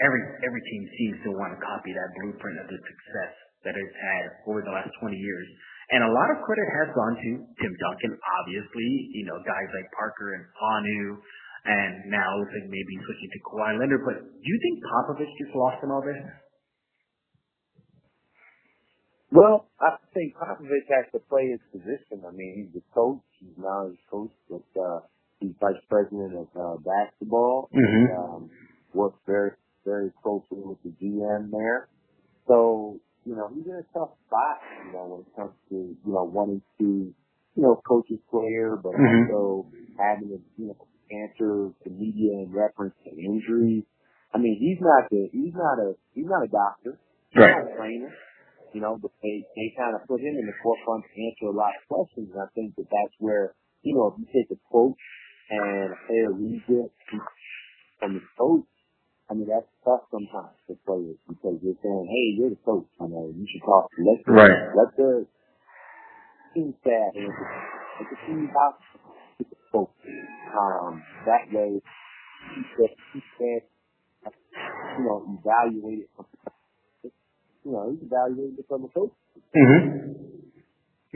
every 0.04 0.22
every 0.44 0.62
team 0.68 0.82
seems 1.00 1.16
to 1.24 1.30
want 1.32 1.56
to 1.56 1.60
copy 1.64 1.96
that 1.96 2.08
blueprint 2.20 2.60
of 2.60 2.68
the 2.68 2.76
success 2.76 3.32
that 3.64 3.74
it's 3.74 3.98
had 3.98 4.24
over 4.46 4.60
the 4.60 4.72
last 4.72 4.92
20 5.00 5.16
years. 5.16 5.48
And 5.92 6.00
a 6.00 6.12
lot 6.12 6.28
of 6.32 6.40
credit 6.44 6.68
has 6.80 6.88
gone 6.96 7.14
to 7.16 7.30
Tim 7.60 7.72
Duncan, 7.76 8.12
obviously, 8.40 8.88
you 9.12 9.28
know, 9.28 9.36
guys 9.44 9.68
like 9.76 9.88
Parker 9.92 10.32
and 10.32 10.44
Manu, 10.56 11.20
and 11.64 11.92
now 12.08 12.28
looks 12.40 12.52
like 12.56 12.68
maybe 12.68 12.94
switching 13.04 13.30
to 13.32 13.40
Kawhi 13.44 13.76
Leonard. 13.80 14.04
But 14.04 14.16
do 14.20 14.46
you 14.48 14.58
think 14.60 14.80
Popovich 14.84 15.32
gets 15.40 15.52
lost 15.52 15.84
in 15.84 15.88
all 15.92 16.04
this? 16.04 16.20
Well, 19.32 19.68
I 19.80 19.96
think 20.14 20.36
Popovich 20.36 20.88
has 20.94 21.10
to 21.12 21.20
play 21.28 21.52
his 21.52 21.60
position. 21.72 22.24
I 22.24 22.32
mean, 22.32 22.64
he's 22.64 22.72
the 22.80 22.84
coach. 22.94 23.24
He's 23.40 23.58
now 23.58 23.88
his 23.88 24.00
coach, 24.08 24.32
but 24.48 24.68
uh, 24.78 25.00
he's 25.40 25.52
vice 25.60 25.80
president 25.90 26.32
of 26.38 26.48
uh, 26.56 26.76
basketball. 26.80 27.68
Mm-hmm. 27.74 28.04
um, 28.14 28.50
works 28.94 29.18
very, 29.26 29.50
very 29.84 30.12
closely 30.22 30.62
with 30.62 30.78
the 30.84 30.94
GM 31.02 31.50
there. 31.50 31.88
So 32.46 33.00
you 33.24 33.34
know, 33.36 33.48
he's 33.54 33.64
in 33.64 33.76
a 33.80 33.86
tough 33.96 34.12
spot, 34.28 34.60
you 34.86 34.92
know, 34.92 35.04
when 35.08 35.20
it 35.24 35.32
comes 35.36 35.56
to, 35.70 35.76
you 35.96 36.12
know, 36.12 36.24
wanting 36.24 36.62
to, 36.78 37.12
you 37.56 37.62
know, 37.62 37.80
coach 37.86 38.04
his 38.08 38.20
player, 38.30 38.76
but 38.76 38.92
mm-hmm. 38.92 39.32
also 39.32 39.68
having 39.96 40.28
to, 40.28 40.38
you 40.60 40.68
know, 40.68 40.76
answer 41.08 41.72
the 41.84 41.90
media 41.90 42.44
in 42.44 42.52
reference 42.52 42.94
to 43.04 43.10
injuries. 43.16 43.84
I 44.34 44.38
mean, 44.38 44.56
he's 44.58 44.80
not 44.80 45.08
the, 45.10 45.28
he's 45.32 45.54
not 45.54 45.78
a, 45.78 45.94
he's 46.12 46.26
not 46.26 46.44
a 46.44 46.50
doctor. 46.50 47.00
He's 47.30 47.40
right. 47.40 47.54
not 47.54 47.72
a 47.72 47.76
trainer. 47.76 48.12
You 48.74 48.82
know, 48.82 48.98
but 48.98 49.14
they, 49.22 49.46
they 49.54 49.70
kind 49.78 49.94
of 49.94 50.02
put 50.10 50.18
him 50.18 50.34
in 50.34 50.46
the 50.50 50.56
forefront 50.58 51.06
to 51.06 51.14
answer 51.14 51.46
a 51.46 51.54
lot 51.54 51.70
of 51.78 51.86
questions. 51.86 52.34
And 52.34 52.42
I 52.42 52.50
think 52.58 52.74
that 52.74 52.90
that's 52.90 53.14
where, 53.22 53.54
you 53.86 53.94
know, 53.94 54.10
if 54.10 54.18
you 54.18 54.26
take 54.34 54.50
a 54.50 54.58
quote 54.66 54.98
and 55.50 55.94
a 55.94 55.98
player 56.10 56.34
reads 56.34 56.66
it 56.66 56.90
from 58.00 58.18
the 58.18 58.24
coach, 58.34 58.66
I 59.30 59.34
mean, 59.34 59.48
that's 59.48 59.66
tough 59.84 60.04
sometimes 60.12 60.52
for 60.68 60.76
players 60.84 61.16
because 61.28 61.56
you're 61.64 61.80
saying, 61.80 62.06
hey, 62.08 62.26
you're 62.36 62.50
the 62.52 62.60
coach. 62.60 62.86
You 63.00 63.08
know, 63.08 63.32
you 63.32 63.46
should 63.48 63.64
talk. 63.64 63.88
Let 63.96 64.20
the, 64.20 64.32
right. 64.32 64.58
let 64.76 64.90
the 64.96 65.26
team 66.52 66.74
staff 66.80 67.12
and 67.16 67.32
let 67.32 68.06
the 68.12 68.18
team 68.28 68.52
out 68.52 68.76
get 69.38 69.48
the 69.48 69.56
coach. 69.72 69.96
Um, 70.52 71.02
that 71.24 71.48
way, 71.56 71.80
he 71.80 72.60
can, 72.76 72.92
he 73.16 73.20
can, 73.40 73.60
you 74.28 75.04
know, 75.08 75.24
evaluate 75.40 76.04
it 76.04 76.10
from, 76.14 76.26
you 77.64 77.72
know, 77.72 77.96
he's 77.96 78.04
evaluating 78.04 78.60
it 78.60 78.66
from 78.68 78.84
a 78.84 78.88
coach. 78.88 79.16
Mm-hmm. 79.56 79.82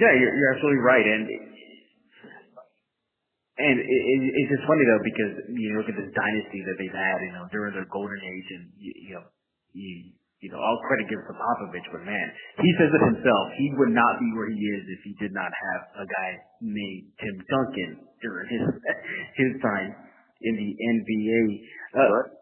Yeah, 0.00 0.16
you're, 0.16 0.32
you're 0.32 0.54
absolutely 0.54 0.80
right. 0.80 1.04
And 1.04 1.28
and 3.58 3.76
it, 3.82 3.84
it, 3.84 4.18
it's 4.38 4.50
just 4.54 4.64
funny 4.70 4.84
though 4.86 5.02
because 5.02 5.32
you 5.50 5.74
look 5.74 5.90
at 5.90 5.98
this 5.98 6.10
dynasty 6.14 6.60
that 6.62 6.76
they've 6.78 6.94
had, 6.94 7.18
you 7.26 7.34
know, 7.34 7.44
during 7.50 7.74
their 7.74 7.90
golden 7.90 8.18
age, 8.22 8.48
and 8.54 8.64
you, 8.78 8.92
you 9.10 9.14
know, 9.18 9.26
you 9.74 10.14
you 10.38 10.54
know, 10.54 10.60
all 10.62 10.78
credit 10.86 11.10
gives 11.10 11.26
to 11.26 11.34
Popovich, 11.34 11.88
but 11.90 12.06
man, 12.06 12.26
he 12.62 12.70
says 12.78 12.94
it 12.94 13.02
himself. 13.10 13.44
He 13.58 13.74
would 13.74 13.90
not 13.90 14.22
be 14.22 14.30
where 14.38 14.46
he 14.46 14.54
is 14.54 14.86
if 14.86 15.00
he 15.02 15.12
did 15.18 15.34
not 15.34 15.50
have 15.50 15.80
a 15.98 16.06
guy 16.06 16.30
named 16.62 17.10
Tim 17.18 17.36
Duncan 17.50 17.90
during 18.22 18.46
his 18.46 18.62
his 19.42 19.52
time 19.58 19.90
in 20.46 20.54
the 20.54 20.70
NBA. 20.78 21.42
Uh, 21.98 22.38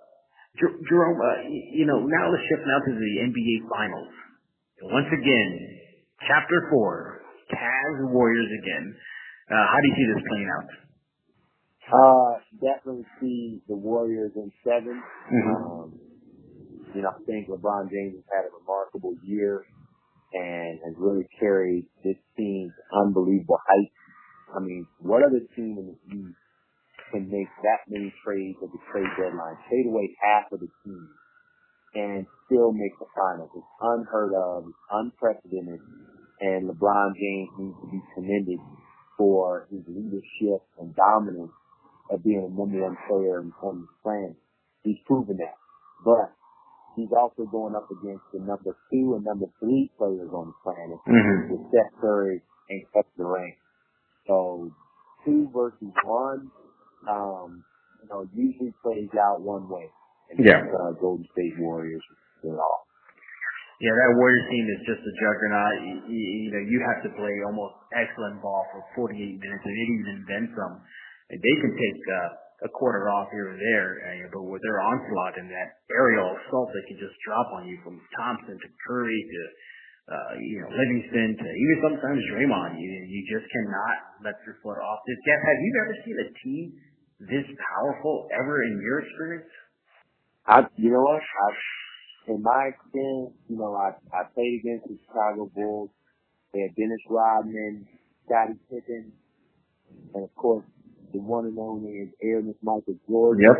Jer- 0.60 0.76
Jerome, 0.88 1.20
uh, 1.20 1.48
you 1.48 1.88
know, 1.88 2.04
now 2.04 2.28
let's 2.28 2.44
shift 2.48 2.64
now 2.68 2.80
to 2.84 2.92
the 2.92 3.12
NBA 3.32 3.64
Finals. 3.72 4.12
Once 4.92 5.08
again, 5.08 5.50
Chapter 6.28 6.68
Four, 6.68 7.24
Cavs 7.48 8.12
Warriors 8.12 8.50
again. 8.60 8.92
Uh, 9.48 9.64
how 9.72 9.78
do 9.80 9.88
you 9.88 9.96
see 9.96 10.08
this 10.12 10.22
playing 10.28 10.48
out? 10.52 10.85
Uh, 11.86 12.42
definitely 12.58 13.06
see 13.20 13.62
the 13.68 13.76
Warriors 13.76 14.32
in 14.34 14.50
7 14.64 14.90
mm-hmm. 14.90 15.54
Um, 15.54 16.00
you 16.94 17.02
know, 17.02 17.10
I 17.14 17.22
think 17.26 17.46
LeBron 17.48 17.90
James 17.90 18.16
has 18.16 18.26
had 18.32 18.44
a 18.48 18.52
remarkable 18.58 19.14
year 19.22 19.66
and 20.32 20.80
has 20.82 20.94
really 20.98 21.28
carried 21.38 21.84
this 22.02 22.16
team 22.36 22.72
to 22.72 22.82
unbelievable 22.98 23.60
heights. 23.68 23.94
I 24.56 24.60
mean, 24.60 24.86
what 24.98 25.22
other 25.22 25.44
team 25.54 25.76
in 25.78 25.86
the 25.92 25.98
East 26.16 26.40
can 27.12 27.30
make 27.30 27.48
that 27.62 27.86
many 27.88 28.12
trades 28.24 28.58
at 28.62 28.72
the 28.72 28.82
trade 28.90 29.12
deadline, 29.14 29.56
trade 29.68 29.86
away 29.86 30.10
half 30.24 30.50
of 30.50 30.60
the 30.60 30.70
team, 30.82 31.08
and 31.94 32.26
still 32.46 32.72
make 32.72 32.98
the 32.98 33.06
finals? 33.14 33.50
It's 33.54 33.74
unheard 33.80 34.32
of, 34.34 34.64
it's 34.66 34.86
unprecedented, 34.90 35.80
and 36.40 36.70
LeBron 36.70 37.14
James 37.14 37.50
needs 37.58 37.78
to 37.82 37.88
be 37.92 38.00
commended 38.14 38.58
for 39.18 39.68
his 39.70 39.82
leadership 39.86 40.64
and 40.80 40.94
dominance 40.96 41.52
of 42.10 42.22
being 42.22 42.38
a 42.38 42.48
number 42.48 42.82
one 42.82 42.96
player 43.08 43.42
on 43.62 43.86
the 43.86 43.88
planet. 44.02 44.36
He's 44.82 44.98
proven 45.06 45.36
that. 45.38 45.58
But 46.04 46.32
he's 46.94 47.12
also 47.12 47.44
going 47.50 47.74
up 47.74 47.88
against 47.90 48.24
the 48.32 48.40
number 48.40 48.76
two 48.90 49.14
and 49.14 49.24
number 49.24 49.46
three 49.60 49.90
players 49.98 50.30
on 50.32 50.52
the 50.52 50.58
planet 50.62 50.98
mm-hmm. 51.06 51.52
with 51.52 51.68
Steph 51.70 52.00
Curry 52.00 52.42
and 52.70 52.82
Kevin 52.92 53.10
Durant. 53.16 53.54
So 54.26 54.70
two 55.24 55.50
versus 55.54 55.92
one, 56.04 56.50
um, 57.08 57.64
you 58.02 58.08
know, 58.08 58.28
usually 58.34 58.74
plays 58.82 59.10
out 59.18 59.40
one 59.40 59.68
way. 59.68 59.90
And 60.30 60.42
yeah. 60.42 60.62
Uh, 60.66 60.92
Golden 60.98 61.26
State 61.32 61.54
Warriors 61.58 62.02
are 62.42 62.58
off. 62.58 62.86
Yeah, 63.76 63.92
that 63.92 64.16
Warriors 64.16 64.48
team 64.48 64.64
is 64.72 64.80
just 64.88 65.04
a 65.04 65.12
juggernaut. 65.20 65.76
You, 65.84 65.94
you, 66.08 66.48
know, 66.48 66.64
you 66.64 66.80
have 66.80 67.04
to 67.04 67.10
play 67.12 67.44
almost 67.44 67.76
excellent 67.92 68.40
ball 68.40 68.64
for 68.72 68.80
48 69.04 69.20
minutes, 69.20 69.64
and 69.68 69.76
even 69.76 70.24
then 70.24 70.44
some 70.56 70.80
and 71.30 71.38
they 71.42 71.56
can 71.60 71.72
take 71.74 72.00
uh, 72.06 72.66
a 72.66 72.70
quarter 72.72 73.10
off 73.10 73.28
here 73.32 73.52
and 73.52 73.60
there, 73.60 73.90
uh, 74.00 74.28
but 74.32 74.42
with 74.48 74.62
their 74.62 74.80
onslaught 74.80 75.36
and 75.36 75.50
that 75.50 75.82
aerial 75.92 76.36
assault 76.40 76.72
they 76.72 76.84
can 76.88 76.96
just 76.96 77.16
drop 77.26 77.46
on 77.52 77.68
you 77.68 77.76
from 77.84 78.00
Thompson 78.16 78.56
to 78.56 78.68
Curry 78.86 79.20
to 79.20 79.40
uh, 80.06 80.38
you 80.38 80.62
know, 80.62 80.70
Livingston 80.70 81.34
to 81.34 81.46
even 81.50 81.76
sometimes 81.82 82.22
Draymond. 82.30 82.78
You 82.78 82.90
you 83.10 83.20
just 83.26 83.42
cannot 83.50 84.22
let 84.22 84.38
your 84.46 84.54
foot 84.62 84.78
off 84.78 85.02
this 85.02 85.18
gas. 85.26 85.40
Have 85.42 85.58
you 85.58 85.72
ever 85.82 85.94
seen 86.06 86.16
a 86.22 86.28
team 86.46 86.64
this 87.26 87.46
powerful 87.58 88.30
ever 88.30 88.62
in 88.70 88.78
your 88.78 89.02
experience? 89.02 89.50
I, 90.46 90.62
you 90.78 90.94
know 90.94 91.02
what? 91.02 91.18
I, 91.18 91.48
in 92.30 92.38
my 92.38 92.70
experience, 92.70 93.34
you 93.50 93.58
know, 93.58 93.74
I 93.74 93.98
I 94.14 94.30
played 94.30 94.62
against 94.62 94.86
the 94.86 94.96
Chicago 95.10 95.50
Bulls. 95.50 95.90
They 96.54 96.62
had 96.62 96.78
Dennis 96.78 97.02
Rodman, 97.10 97.90
Scottie 98.24 98.62
Pippen, 98.70 99.10
and 100.14 100.22
of 100.22 100.30
course 100.38 100.62
the 101.12 101.20
one 101.20 101.46
and 101.46 101.58
only 101.58 101.92
is 101.92 102.08
Airness 102.22 102.56
Michael 102.62 102.96
Jordan. 103.08 103.44
Yep. 103.44 103.58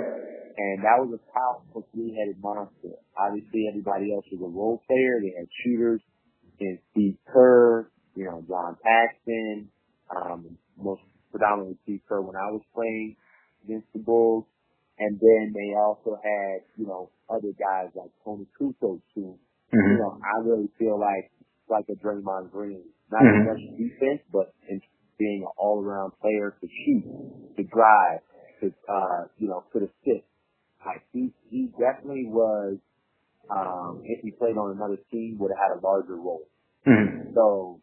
And 0.58 0.78
that 0.84 0.96
was 1.04 1.12
a 1.12 1.20
powerful 1.32 1.86
three-headed 1.92 2.40
monster. 2.40 2.96
Obviously, 3.18 3.68
everybody 3.68 4.12
else 4.14 4.24
was 4.32 4.40
a 4.40 4.48
role 4.48 4.80
player. 4.86 5.20
They 5.20 5.34
had 5.36 5.48
shooters 5.62 6.00
and 6.60 6.78
Steve 6.92 7.16
Kerr, 7.28 7.90
you 8.14 8.24
know, 8.24 8.42
John 8.48 8.76
Paxson, 8.82 9.68
um, 10.08 10.56
most 10.80 11.02
predominantly 11.30 11.76
Steve 11.84 12.00
Kerr 12.08 12.22
when 12.22 12.36
I 12.36 12.50
was 12.50 12.62
playing 12.74 13.16
against 13.64 13.92
the 13.92 13.98
Bulls. 14.00 14.44
And 14.98 15.20
then 15.20 15.52
they 15.52 15.76
also 15.76 16.16
had, 16.24 16.64
you 16.78 16.86
know, 16.86 17.10
other 17.28 17.52
guys 17.52 17.92
like 17.94 18.10
Toni 18.24 18.46
Kukoc 18.58 19.00
who, 19.14 19.38
Mm-hmm. 19.74 19.92
you 19.92 19.98
know, 19.98 20.16
I 20.22 20.40
really 20.46 20.70
feel 20.78 20.98
like, 20.98 21.28
like 21.68 21.84
a 21.90 21.98
Draymond 21.98 22.52
Green. 22.52 22.84
Not 23.10 23.20
Mhm. 23.20 23.40
as 23.40 23.46
much 23.46 23.76
defense, 23.76 24.22
but 24.32 24.54
in 24.70 24.80
being 25.18 25.42
an 25.42 25.48
all-around 25.58 26.12
player 26.22 26.54
to 26.60 26.68
shoot, 26.68 27.04
drive, 27.76 28.24
to, 28.64 28.72
uh, 28.88 29.28
you 29.36 29.48
know, 29.52 29.64
could 29.72 29.84
assist. 29.84 30.24
Like 30.80 31.04
he, 31.12 31.28
he 31.52 31.68
definitely 31.76 32.24
was, 32.24 32.80
um, 33.52 34.00
if 34.04 34.24
he 34.24 34.32
played 34.32 34.56
on 34.56 34.72
another 34.72 34.96
team, 35.12 35.36
would 35.38 35.52
have 35.52 35.60
had 35.60 35.72
a 35.76 35.80
larger 35.84 36.16
role. 36.16 36.48
Mm-hmm. 36.88 37.36
So, 37.36 37.80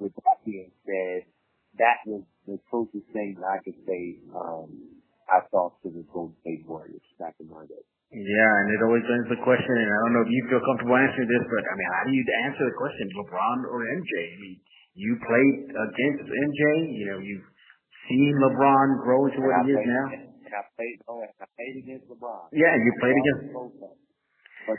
with 0.00 0.14
that 0.24 0.40
being 0.46 0.70
said, 0.86 1.28
that 1.76 2.02
was 2.06 2.22
the 2.46 2.58
closest 2.70 3.06
thing 3.12 3.36
that 3.38 3.46
I 3.46 3.58
could 3.66 3.78
say 3.84 4.22
um, 4.30 4.94
I 5.26 5.42
saw 5.50 5.74
to 5.82 5.88
the 5.90 6.06
Golden 6.12 6.38
State 6.40 6.62
Warriors 6.66 7.02
back 7.18 7.34
in 7.42 7.50
my 7.50 7.66
day. 7.66 7.82
Yeah, 8.14 8.52
and 8.62 8.66
it 8.70 8.80
always 8.86 9.02
ends 9.02 9.26
the 9.26 9.42
question, 9.42 9.74
and 9.74 9.90
I 9.90 9.98
don't 10.06 10.14
know 10.14 10.22
if 10.22 10.30
you 10.30 10.42
feel 10.46 10.62
comfortable 10.62 10.94
answering 10.94 11.26
this, 11.26 11.44
but 11.50 11.62
I 11.66 11.74
mean, 11.74 11.90
how 11.90 12.02
do 12.06 12.12
you 12.14 12.24
answer 12.46 12.62
the 12.62 12.76
question, 12.78 13.10
LeBron 13.10 13.58
or 13.66 13.82
MJ? 13.82 14.12
I 14.22 14.38
mean, 14.38 14.56
you 14.94 15.10
played 15.18 15.56
against 15.74 16.22
MJ, 16.30 16.62
you 16.94 17.06
know, 17.10 17.18
you've 17.18 17.48
seen 18.08 18.34
LeBron 18.40 19.02
grow 19.02 19.26
into 19.26 19.40
what 19.40 19.64
he 19.66 19.72
is 19.72 19.84
now. 19.84 20.06
And 20.12 20.52
I 20.54 20.62
played, 20.76 20.98
oh, 21.08 21.20
and 21.24 21.34
I 21.40 21.46
played 21.56 21.76
against 21.82 22.06
LeBron. 22.08 22.52
Yeah, 22.52 22.74
you 22.76 22.90
played 23.00 23.16
against. 23.18 23.52
Both 23.52 23.74
of 23.74 23.80
them. 23.80 23.96
But 24.66 24.78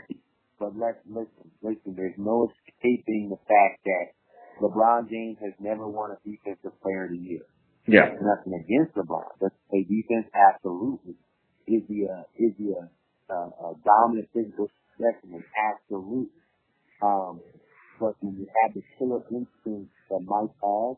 but 0.58 0.70
let 0.76 1.04
listen, 1.06 1.46
listen. 1.62 1.94
There's 1.94 2.16
no 2.16 2.48
escaping 2.48 3.28
the 3.28 3.40
fact 3.44 3.84
that 3.84 4.06
LeBron 4.62 5.10
James 5.10 5.38
has 5.44 5.52
never 5.60 5.86
won 5.86 6.10
a 6.10 6.18
Defensive 6.24 6.72
Player 6.80 7.04
of 7.04 7.10
the 7.10 7.20
Year. 7.20 7.44
Yeah. 7.86 8.18
nothing 8.18 8.54
against 8.54 8.96
LeBron. 8.96 9.38
Play 9.70 9.86
defense? 9.86 10.26
Absolutely. 10.34 11.14
Is 11.66 11.82
he 11.88 12.06
a 12.06 12.22
uh, 12.22 12.22
is 12.38 12.52
he 12.58 12.74
a, 12.74 12.82
a, 13.32 13.36
a 13.36 13.74
dominant 13.84 14.28
physical 14.34 14.70
specimen? 14.94 15.44
Absolutely. 15.54 16.30
Um, 17.02 17.40
but 18.00 18.14
when 18.20 18.36
you 18.38 18.46
have 18.62 18.74
the 18.74 18.82
killer 18.98 19.22
instinct 19.30 19.90
that 20.10 20.20
Mike 20.22 20.54
has 20.62 20.96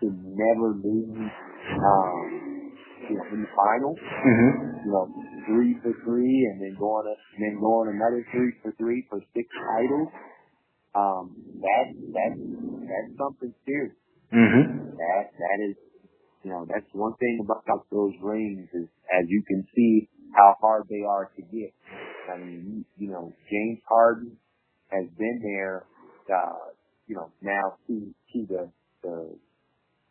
to 0.00 0.06
never 0.10 0.74
lose, 0.80 1.30
um, 1.76 2.72
you 3.08 3.16
know, 3.16 3.26
in 3.32 3.40
the 3.42 3.50
finals, 3.54 3.98
Mm-hmm. 4.00 4.50
you 4.86 4.92
know, 4.92 5.06
three 5.46 5.76
for 5.82 5.92
three, 6.04 6.48
and 6.52 6.60
then 6.60 6.76
going 6.78 7.06
a, 7.06 7.14
and 7.36 7.40
then 7.40 7.60
going 7.60 7.88
another 7.94 8.24
three 8.32 8.52
for 8.62 8.72
three 8.78 9.06
for 9.08 9.20
six 9.34 9.48
titles. 9.76 10.08
Um, 10.94 11.36
that 11.62 11.86
that 12.16 12.32
that's 12.34 13.12
something 13.16 13.54
serious. 13.64 13.94
Mm-hmm. 14.34 14.96
That 14.98 15.24
that 15.38 15.58
is, 15.70 15.76
you 16.42 16.50
know, 16.50 16.66
that's 16.68 16.86
one 16.92 17.14
thing 17.20 17.38
about 17.44 17.86
those 17.90 18.12
rings 18.22 18.68
is, 18.74 18.88
as 19.10 19.24
you 19.28 19.42
can 19.46 19.66
see, 19.74 20.08
how 20.34 20.54
hard 20.60 20.86
they 20.88 21.02
are 21.06 21.30
to 21.36 21.42
get. 21.42 21.72
I 22.32 22.38
mean, 22.38 22.84
you, 22.98 23.06
you 23.06 23.12
know, 23.12 23.32
James 23.50 23.80
Harden 23.88 24.36
has 24.88 25.06
been 25.18 25.40
there, 25.42 25.86
uh, 26.30 26.74
you 27.06 27.16
know, 27.16 27.30
now 27.42 27.78
to 27.86 28.14
to 28.34 28.46
the 28.46 28.70
the 29.02 29.34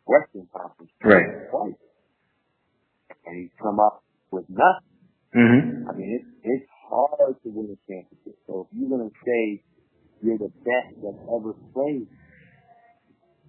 Western 0.06 0.48
Conference 0.52 0.90
Right. 1.04 1.50
twice, 1.50 1.80
and 3.26 3.36
he's 3.36 3.50
come 3.60 3.78
up 3.80 4.02
with 4.30 4.44
nothing. 4.48 4.88
Mm-hmm. 5.34 5.88
I 5.88 5.92
mean, 5.94 6.10
it's 6.20 6.30
it's 6.42 6.70
hard 6.88 7.36
to 7.42 7.48
win 7.50 7.70
a 7.70 7.78
championship. 7.86 8.36
So 8.46 8.66
if 8.66 8.78
you're 8.78 8.90
gonna 8.90 9.10
say 9.24 9.62
you're 10.22 10.38
the 10.38 10.52
best 10.64 10.98
that's 11.02 11.22
ever 11.30 11.54
played, 11.72 12.08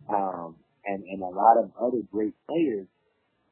um, 0.09 0.55
and 0.85 1.03
and 1.03 1.21
a 1.21 1.33
lot 1.33 1.57
of 1.57 1.71
other 1.79 2.01
great 2.11 2.33
players 2.47 2.87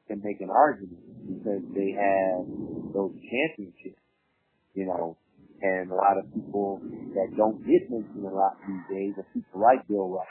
can 0.06 0.20
make 0.24 0.40
an 0.40 0.50
argument 0.50 1.02
because 1.26 1.62
they 1.74 1.92
have 1.92 2.46
those 2.94 3.14
championships, 3.30 4.02
you 4.74 4.86
know, 4.86 5.16
and 5.62 5.90
a 5.90 5.94
lot 5.94 6.18
of 6.18 6.26
people 6.34 6.80
that 7.14 7.34
don't 7.36 7.58
get 7.66 7.90
mentioned 7.90 8.24
a 8.26 8.34
lot 8.34 8.56
these 8.66 8.86
days 8.90 9.14
are 9.18 9.26
people 9.34 9.60
like 9.60 9.86
Bill 9.88 10.08
Russell 10.08 10.26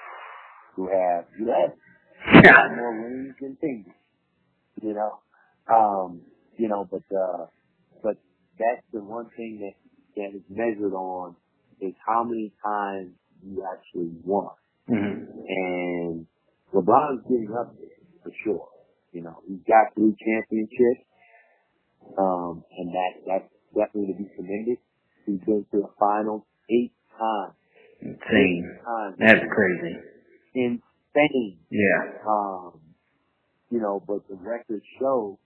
who 0.76 0.88
have 0.88 1.26
less 1.40 1.76
Yeah. 2.34 2.52
lot 2.52 2.76
more 2.78 2.94
rings 2.94 3.36
than 3.42 3.58
fingers, 3.62 3.94
you 4.82 4.94
know. 4.94 5.20
Um, 5.70 6.22
you 6.58 6.68
know, 6.68 6.88
but 6.90 7.04
uh, 7.16 7.46
but 8.04 8.18
that's 8.58 8.84
the 8.92 9.02
one 9.02 9.30
thing 9.38 9.60
that 9.62 9.76
that 10.16 10.36
is 10.36 10.44
measured 10.50 10.94
on 10.94 11.36
is 11.82 11.94
how 12.06 12.24
many 12.24 12.52
times 12.64 13.12
you 13.44 13.64
actually 13.72 14.12
won. 14.24 14.50
Mm-hmm. 14.90 15.32
And 15.48 16.26
LeBron's 16.74 17.24
getting 17.24 17.54
up 17.60 17.76
there 17.78 17.90
for 18.24 18.32
sure. 18.44 18.68
You 19.12 19.22
know, 19.22 19.38
he's 19.48 19.62
got 19.68 19.94
three 19.96 20.14
championships, 20.20 21.06
um, 22.18 22.64
and 22.78 22.90
that 22.94 23.12
that's 23.26 23.50
definitely 23.74 24.14
to 24.14 24.20
be 24.20 24.30
commended. 24.36 24.78
He's 25.26 25.40
been 25.46 25.66
to 25.72 25.78
the 25.78 25.90
finals 26.00 26.44
eight 26.70 26.92
times. 27.18 27.54
Insane. 28.02 28.18
Eight 28.66 28.86
times. 28.86 29.16
That's 29.20 29.46
crazy. 29.54 29.96
Insane. 30.56 30.82
Yeah. 31.70 32.20
Um, 32.28 32.80
you 33.70 33.80
know, 33.80 34.04
but 34.06 34.28
the 34.28 34.36
records 34.36 34.86
show 35.00 35.40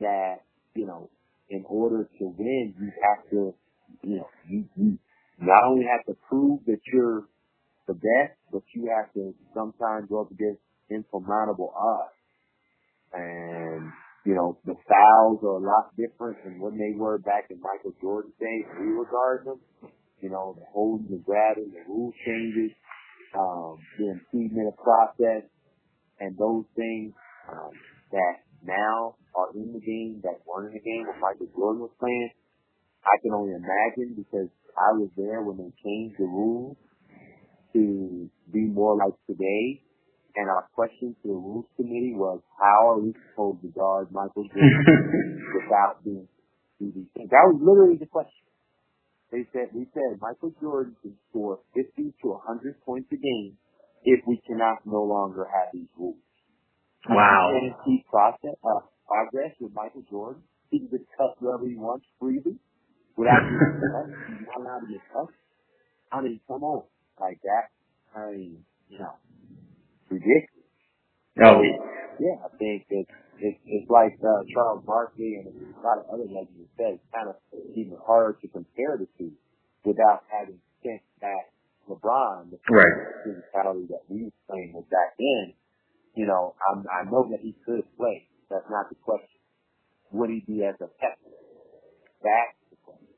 that, 0.00 0.42
you 0.74 0.86
know, 0.86 1.10
in 1.50 1.64
order 1.66 2.08
to 2.18 2.24
win, 2.38 2.74
you 2.78 2.90
have 3.02 3.30
to, 3.30 3.54
you 4.02 4.16
know, 4.16 4.28
you, 4.48 4.64
you 4.76 4.98
not 5.40 5.64
only 5.64 5.84
have 5.84 6.04
to 6.06 6.14
prove 6.28 6.60
that 6.66 6.80
you're 6.92 7.24
the 7.86 7.94
best, 7.94 8.38
but 8.52 8.62
you 8.74 8.90
have 8.96 9.12
to 9.14 9.34
sometimes 9.54 10.08
go 10.08 10.22
up 10.22 10.30
against 10.30 10.60
insurmountable 10.90 11.72
odds. 11.76 12.14
And, 13.12 13.90
you 14.24 14.34
know, 14.34 14.58
the 14.64 14.74
fouls 14.88 15.40
are 15.42 15.58
a 15.58 15.64
lot 15.64 15.94
different 15.96 16.42
than 16.44 16.58
when 16.60 16.78
they 16.78 16.96
were 16.96 17.18
back 17.18 17.46
in 17.50 17.60
Michael 17.60 17.92
Jordan's 18.00 18.34
days. 18.40 18.64
We 18.80 18.94
were 18.94 19.06
guarding 19.06 19.46
them. 19.46 19.90
You 20.20 20.30
know, 20.30 20.56
the 20.58 20.64
holding, 20.72 21.10
the 21.10 21.22
grabbing, 21.22 21.72
the 21.72 21.84
rule 21.86 22.12
changes, 22.24 22.72
um, 23.36 23.78
the 23.98 24.14
impediment 24.14 24.68
of 24.68 24.76
process, 24.78 25.44
and 26.20 26.36
those 26.38 26.64
things 26.76 27.12
um, 27.50 27.70
that 28.12 28.46
now 28.64 29.16
are 29.34 29.50
in 29.54 29.72
the 29.72 29.80
game 29.80 30.20
that 30.22 30.40
weren't 30.46 30.72
in 30.72 30.74
the 30.74 30.84
game 30.84 31.04
when 31.06 31.20
Michael 31.20 31.50
Jordan 31.54 31.82
was 31.82 31.94
playing. 31.98 32.30
I 33.04 33.20
can 33.20 33.32
only 33.34 33.52
imagine 33.52 34.16
because 34.16 34.48
I 34.78 34.96
was 34.96 35.10
there 35.16 35.42
when 35.42 35.58
they 35.58 35.70
changed 35.82 36.16
the 36.18 36.24
rules 36.24 36.76
to 37.74 38.30
be 38.52 38.60
more 38.70 38.96
like 38.96 39.14
today. 39.26 39.82
And 40.36 40.50
our 40.50 40.66
question 40.74 41.14
to 41.22 41.28
the 41.28 41.34
rules 41.34 41.66
committee 41.76 42.14
was, 42.14 42.40
how 42.58 42.90
are 42.90 42.98
we 42.98 43.14
supposed 43.30 43.62
to 43.62 43.68
guard 43.68 44.10
Michael 44.10 44.48
Jordan 44.50 45.46
without 45.62 46.02
being 46.02 46.26
things? 46.78 47.30
That 47.30 47.46
was 47.46 47.60
literally 47.62 47.98
the 47.98 48.06
question. 48.10 48.42
They 49.34 49.42
said, 49.50 49.74
we 49.74 49.90
said 49.90 50.22
Michael 50.22 50.54
Jordan 50.62 50.94
can 51.02 51.18
score 51.28 51.58
50 51.74 52.14
to 52.22 52.28
100 52.38 52.78
points 52.86 53.10
a 53.10 53.18
game 53.18 53.58
if 54.06 54.22
we 54.30 54.38
cannot 54.46 54.86
no 54.86 55.02
longer 55.02 55.42
have 55.42 55.74
these 55.74 55.90
rules. 55.98 56.22
Wow. 57.10 57.50
You 57.50 57.74
see 57.84 58.04
process, 58.08 58.54
uh, 58.62 58.86
progress 59.10 59.50
with 59.58 59.74
Michael 59.74 60.06
Jordan? 60.08 60.40
He 60.70 60.78
can 60.78 60.88
just 60.88 61.10
cut 61.18 61.34
whoever 61.40 61.66
he 61.66 61.74
wants 61.74 62.06
freely 62.20 62.62
without 63.18 63.42
being. 63.42 63.58
He's 64.38 64.46
not 64.46 64.62
allowed 64.62 64.86
to 64.86 64.92
get 64.94 65.02
touched. 65.10 65.42
I 66.12 66.20
mean, 66.22 66.38
come 66.46 66.62
on. 66.62 66.84
Like 67.18 67.42
that. 67.42 67.74
I 68.14 68.30
mean, 68.30 68.62
you 68.88 68.98
know, 69.00 69.18
ridiculous. 70.10 70.62
Oh, 71.42 71.58
Yeah, 72.22 72.38
I 72.38 72.56
think 72.56 72.86
it's 72.88 73.10
it's, 73.40 73.58
it's 73.66 73.90
like 73.90 74.14
uh, 74.22 74.42
Charles 74.54 74.84
Barkley 74.86 75.40
and 75.42 75.48
a 75.50 75.80
lot 75.82 75.98
of 75.98 76.06
other 76.12 76.26
legends 76.28 76.58
have 76.60 76.74
said. 76.78 76.90
It's 76.98 77.08
kind 77.12 77.28
of 77.28 77.36
even 77.74 77.98
harder 78.04 78.38
to 78.40 78.48
compare 78.48 78.96
the 78.98 79.08
two 79.18 79.32
without 79.84 80.24
having 80.30 80.58
sent 80.82 81.02
back 81.20 81.52
LeBron, 81.88 82.50
the 82.50 82.58
Right. 82.70 82.96
physicality 83.26 83.88
that 83.88 84.04
we 84.08 84.24
was 84.24 84.36
playing 84.48 84.72
with 84.74 84.88
back 84.88 85.16
then. 85.18 85.54
You 86.14 86.26
know, 86.26 86.54
I'm, 86.62 86.84
I 86.88 87.04
know 87.10 87.26
that 87.30 87.40
he 87.42 87.54
could 87.66 87.84
play. 87.96 88.28
That's 88.50 88.68
not 88.70 88.88
the 88.88 88.96
question. 89.02 89.40
Would 90.12 90.30
he 90.30 90.40
be 90.46 90.64
as 90.64 90.76
effective? 90.78 91.34
That's 92.22 92.56
the 92.70 92.78
question. 92.86 93.08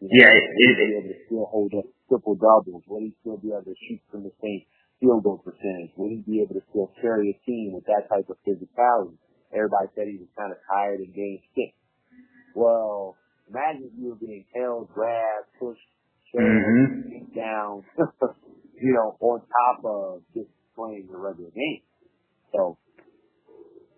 You 0.00 0.08
know, 0.08 0.14
Yeah, 0.18 0.32
it- 0.32 0.48
would 0.48 0.56
he 0.56 0.74
be 0.74 0.86
able 0.96 1.08
to 1.12 1.18
still 1.26 1.46
hold 1.46 1.72
up 1.76 1.84
triple 2.08 2.34
doubles? 2.34 2.82
Will 2.88 3.04
he 3.04 3.14
still 3.20 3.36
be 3.36 3.52
able 3.52 3.68
to 3.68 3.76
shoot 3.86 4.00
from 4.10 4.24
the 4.24 4.32
same 4.42 4.62
field 5.00 5.22
goal 5.22 5.38
percentage? 5.44 5.94
Will 5.96 6.10
he 6.10 6.22
be 6.26 6.42
able 6.42 6.54
to 6.54 6.64
still 6.70 6.90
carry 7.00 7.30
a 7.30 7.36
team 7.46 7.72
with 7.74 7.84
that 7.86 8.08
type 8.08 8.28
of 8.28 8.36
physicality? 8.46 9.16
Everybody 9.54 9.88
said 9.94 10.06
he 10.08 10.18
was 10.18 10.28
kind 10.36 10.52
of 10.52 10.58
tired 10.68 11.00
and 11.00 11.14
game 11.14 11.40
sick. 11.54 11.74
Well, 12.54 13.16
imagine 13.48 13.90
if 13.92 13.94
you 13.96 14.10
were 14.10 14.20
being 14.20 14.44
held, 14.54 14.92
grabbed, 14.92 15.48
pushed, 15.58 15.80
shoved, 16.32 16.44
mm-hmm. 16.44 17.32
down, 17.32 17.84
you 18.74 18.92
know, 18.92 19.16
on 19.20 19.40
top 19.40 19.84
of 19.84 20.22
just 20.34 20.50
playing 20.76 21.08
the 21.10 21.16
regular 21.16 21.50
game. 21.50 21.82
So 22.52 22.78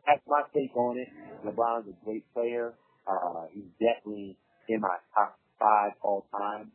that's 0.06 0.22
my 0.26 0.42
take 0.54 0.74
on 0.76 0.98
it. 0.98 1.08
LeBron's 1.44 1.88
a 1.88 2.04
great 2.04 2.24
player. 2.34 2.74
Uh, 3.06 3.46
he's 3.52 3.70
definitely 3.80 4.36
in 4.68 4.80
my 4.80 4.96
top 5.14 5.38
five 5.58 5.92
all 6.02 6.26
time. 6.30 6.70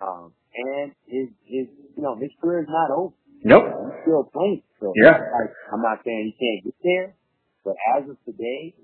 Um, 0.00 0.32
and 0.54 0.92
his, 1.06 1.28
his, 1.46 1.66
you 1.96 2.02
know, 2.02 2.16
his 2.16 2.30
career 2.40 2.62
is 2.62 2.68
not 2.68 2.90
over. 2.90 3.14
Nope. 3.44 3.66
He's 3.66 3.98
still 4.06 4.24
playing. 4.30 4.62
So 4.78 4.92
yeah. 4.98 5.18
Like, 5.18 5.52
I'm 5.74 5.82
not 5.82 6.02
saying 6.06 6.30
he 6.30 6.34
can't 6.38 6.60
get 6.66 6.78
there, 6.82 7.06
but 7.66 7.74
as 7.98 8.06
of 8.10 8.16
today, 8.26 8.74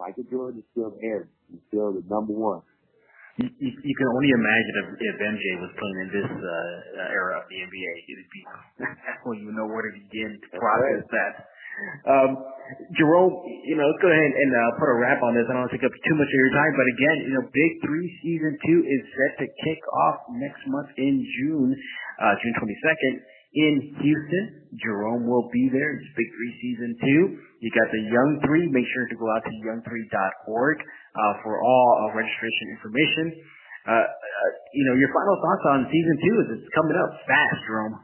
Michael 0.00 0.24
Jordan 0.28 0.60
is 0.60 0.68
still 0.72 0.92
there. 1.00 1.28
He's 1.48 1.62
still 1.68 1.92
the 1.92 2.04
number 2.08 2.32
one. 2.32 2.64
You, 3.40 3.48
you, 3.48 3.70
you 3.72 3.94
can 3.96 4.08
only 4.12 4.28
imagine 4.28 4.74
if, 4.76 4.88
if 5.00 5.14
MJ 5.24 5.44
was 5.64 5.72
playing 5.80 5.98
in 6.04 6.08
this 6.12 6.28
uh, 6.28 7.16
era 7.16 7.40
of 7.40 7.48
the 7.48 7.56
NBA. 7.64 7.92
It'd 8.12 8.28
be 8.28 8.42
I 8.84 9.16
don't 9.24 9.56
know 9.56 9.68
where 9.72 9.88
to 9.88 9.92
begin 10.04 10.36
to 10.36 10.48
process 10.52 11.04
that. 11.08 11.32
Um, 12.04 12.30
Jerome, 13.00 13.32
you 13.64 13.72
know, 13.80 13.88
let's 13.88 14.02
go 14.04 14.12
ahead 14.12 14.32
and 14.36 14.50
uh, 14.52 14.60
put 14.76 14.92
a 14.92 14.96
wrap 15.00 15.24
on 15.24 15.32
this. 15.32 15.48
I 15.48 15.56
don't 15.56 15.64
want 15.64 15.72
to 15.72 15.80
take 15.80 15.88
up 15.88 15.96
too 15.96 16.16
much 16.20 16.28
of 16.28 16.38
your 16.44 16.52
time, 16.52 16.72
but 16.76 16.86
again, 16.92 17.16
you 17.24 17.32
know, 17.40 17.44
Big 17.48 17.72
Three 17.80 18.08
Season 18.20 18.52
2 18.68 18.84
is 18.84 19.02
set 19.16 19.32
to 19.40 19.46
kick 19.48 19.80
off 20.04 20.28
next 20.36 20.60
month 20.68 20.92
in 21.00 21.24
June, 21.40 21.72
uh, 22.20 22.36
June 22.44 22.54
22nd 22.60 23.14
in 23.54 23.96
Houston. 24.00 24.44
Jerome 24.80 25.28
will 25.28 25.52
be 25.52 25.68
there. 25.68 26.00
It's 26.00 26.12
Big 26.16 26.28
Three 26.32 26.52
Season 26.64 26.90
2. 26.96 27.60
You 27.60 27.68
got 27.76 27.88
the 27.92 28.02
Young 28.08 28.40
Three. 28.48 28.64
Make 28.72 28.88
sure 28.96 29.04
to 29.04 29.16
go 29.20 29.28
out 29.28 29.44
to 29.44 29.52
young3.org 29.60 30.76
uh, 30.80 31.34
for 31.44 31.60
all 31.60 31.88
uh, 32.00 32.16
registration 32.16 32.66
information. 32.80 33.26
Uh, 33.84 33.92
uh, 33.92 34.50
you 34.72 34.84
know, 34.88 34.96
your 34.96 35.12
final 35.12 35.36
thoughts 35.44 35.64
on 35.76 35.78
Season 35.92 36.16
2 36.16 36.40
is 36.40 36.46
it's 36.62 36.70
coming 36.72 36.96
up 36.96 37.12
fast, 37.28 37.58
Jerome. 37.68 37.96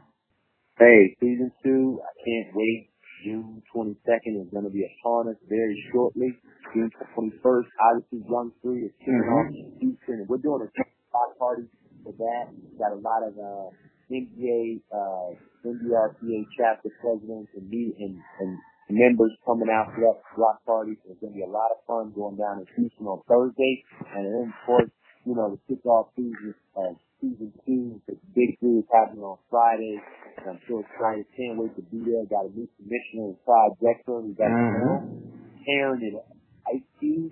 Hey, 0.77 1.17
Season 1.19 1.49
2, 1.65 1.99
I 1.99 2.13
can't 2.21 2.49
wait. 2.53 2.89
June 3.25 3.59
22nd 3.75 4.33
is 4.39 4.47
going 4.53 4.63
to 4.63 4.71
be 4.71 4.85
upon 4.85 5.27
us 5.27 5.39
very 5.49 5.75
shortly. 5.91 6.31
June 6.71 6.87
21st, 7.17 7.67
obviously 7.91 8.23
Young 8.29 8.51
3 8.63 8.87
is 8.87 8.93
kicking 9.01 9.19
mm-hmm. 9.19 9.35
off 9.35 9.49
in 9.51 9.67
Houston, 9.81 10.23
we're 10.29 10.39
doing 10.39 10.63
a 10.63 10.69
block 11.11 11.35
party 11.35 11.67
for 12.03 12.13
that. 12.15 12.53
We've 12.53 12.79
got 12.79 12.95
a 12.95 13.01
lot 13.01 13.27
of 13.27 13.35
uh, 13.35 13.75
NBA, 14.09 14.81
uh, 14.89 15.37
NBRPA 15.65 16.45
chapter 16.57 16.89
presidents 17.01 17.49
and, 17.55 17.69
me, 17.69 17.93
and, 17.99 18.17
and 18.41 18.57
members 18.89 19.31
coming 19.45 19.69
out 19.69 19.93
for 19.93 20.01
that 20.01 20.17
block 20.35 20.65
party. 20.65 20.97
So 21.05 21.13
it's 21.13 21.21
going 21.21 21.33
to 21.33 21.37
be 21.37 21.45
a 21.45 21.49
lot 21.49 21.69
of 21.69 21.85
fun 21.85 22.11
going 22.17 22.37
down 22.37 22.65
in 22.65 22.67
Houston 22.75 23.05
on 23.05 23.21
Thursday. 23.29 23.85
And 24.17 24.25
then, 24.25 24.49
of 24.49 24.59
course, 24.65 24.89
you 25.25 25.35
know, 25.37 25.53
the 25.53 25.61
kickoff 25.69 26.09
season, 26.17 26.55
uh, 26.73 26.97
season 27.21 27.53
two, 27.65 28.01
the 28.09 28.17
big 28.33 28.57
three 28.59 28.81
is 28.81 28.89
happening 28.89 29.21
on 29.21 29.37
Friday. 29.49 30.01
And 30.41 30.57
I'm 30.57 30.59
sure 30.65 30.81
excited. 30.81 31.29
Can't 31.37 31.61
wait 31.61 31.75
to 31.77 31.85
be 31.85 32.01
there. 32.01 32.25
Got 32.25 32.49
a 32.49 32.51
new 32.55 32.67
commissioner, 32.81 33.37
Clyde 33.45 33.77
Drexler. 33.77 34.25
We 34.25 34.33
got 34.33 34.49
mm-hmm. 34.49 35.21
tearing 35.65 36.01
it 36.01 36.17
ice 36.65 36.87
cube. 36.99 37.31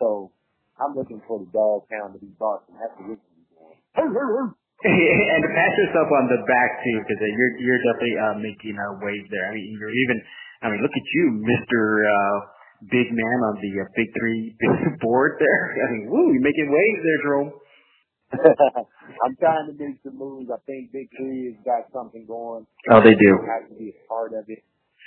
So 0.00 0.32
I'm 0.80 0.96
looking 0.96 1.20
for 1.28 1.40
the 1.40 1.48
dog 1.52 1.88
pound 1.92 2.14
to 2.14 2.20
be 2.20 2.32
barking. 2.38 2.76
That's 2.80 2.96
what 2.96 3.08
we're 3.08 3.20
doing. 3.20 4.54
and 5.34 5.40
to 5.42 5.50
pat 5.50 5.72
yourself 5.74 6.08
on 6.14 6.30
the 6.30 6.40
back 6.46 6.70
too, 6.82 6.98
because 7.02 7.18
you're 7.18 7.54
you're 7.58 7.82
definitely 7.82 8.16
uh, 8.18 8.36
making 8.38 8.76
a 8.78 8.88
wave 9.02 9.26
there. 9.30 9.50
I 9.50 9.58
mean, 9.58 9.74
you're 9.78 9.90
even. 9.90 10.18
I 10.62 10.72
mean, 10.72 10.80
look 10.80 10.94
at 10.94 11.06
you, 11.12 11.24
Mister 11.42 12.06
uh, 12.06 12.36
Big 12.88 13.10
Man 13.10 13.38
on 13.50 13.54
the 13.58 13.72
uh, 13.82 13.88
Big 13.98 14.08
Three 14.14 14.54
board 15.02 15.42
there. 15.42 15.64
I 15.84 15.86
mean, 15.92 16.04
woo, 16.06 16.30
you're 16.32 16.44
making 16.44 16.70
waves 16.70 17.02
there, 17.02 17.20
Jerome. 17.26 17.52
I'm 19.22 19.34
trying 19.38 19.70
to 19.70 19.74
make 19.78 20.02
some 20.02 20.18
moves. 20.18 20.50
I 20.50 20.58
think 20.66 20.92
Big 20.92 21.10
Three 21.14 21.54
has 21.54 21.58
got 21.66 21.90
something 21.90 22.26
going. 22.26 22.66
Oh, 22.90 23.00
they 23.02 23.14
do. 23.14 23.32
I 23.42 23.62
have 23.62 23.68
to 23.70 23.76
be 23.78 23.90
a 23.90 23.98
part 24.06 24.34
of 24.34 24.46
it. 24.48 24.62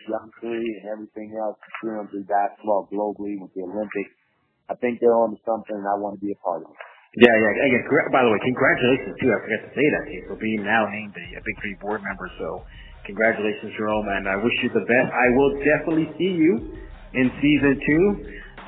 Young 0.08 0.32
Three 0.40 0.80
and 0.80 0.88
everything 0.92 1.36
else, 1.36 1.60
three 1.84 1.96
on 1.96 2.08
three 2.08 2.24
basketball 2.24 2.88
globally 2.88 3.36
with 3.36 3.52
the 3.56 3.68
Olympics. 3.68 4.16
I 4.72 4.76
think 4.76 5.00
they're 5.00 5.16
on 5.16 5.36
to 5.36 5.40
something, 5.44 5.76
and 5.76 5.88
I 5.88 6.00
want 6.00 6.20
to 6.20 6.22
be 6.24 6.32
a 6.32 6.40
part 6.40 6.64
of 6.64 6.72
it. 6.72 6.80
Yeah, 7.18 7.34
yeah. 7.34 7.66
Again, 7.66 7.84
by 8.14 8.22
the 8.22 8.30
way, 8.30 8.40
congratulations 8.46 9.18
too. 9.18 9.30
I 9.34 9.38
forgot 9.42 9.62
to 9.66 9.72
say 9.74 9.86
that 9.98 10.04
to 10.06 10.12
you 10.14 10.24
for 10.30 10.38
being 10.38 10.62
now 10.62 10.86
named 10.94 11.16
a, 11.18 11.26
a 11.38 11.42
Big 11.42 11.56
Three 11.62 11.78
board 11.82 12.06
member. 12.06 12.30
So, 12.38 12.62
congratulations, 13.10 13.74
Jerome, 13.74 14.06
and 14.14 14.30
I 14.30 14.38
wish 14.38 14.54
you 14.62 14.70
the 14.70 14.86
best. 14.86 15.10
I 15.10 15.28
will 15.34 15.54
definitely 15.66 16.10
see 16.22 16.34
you 16.38 16.54
in 17.18 17.26
season 17.42 17.82
two. 17.82 18.06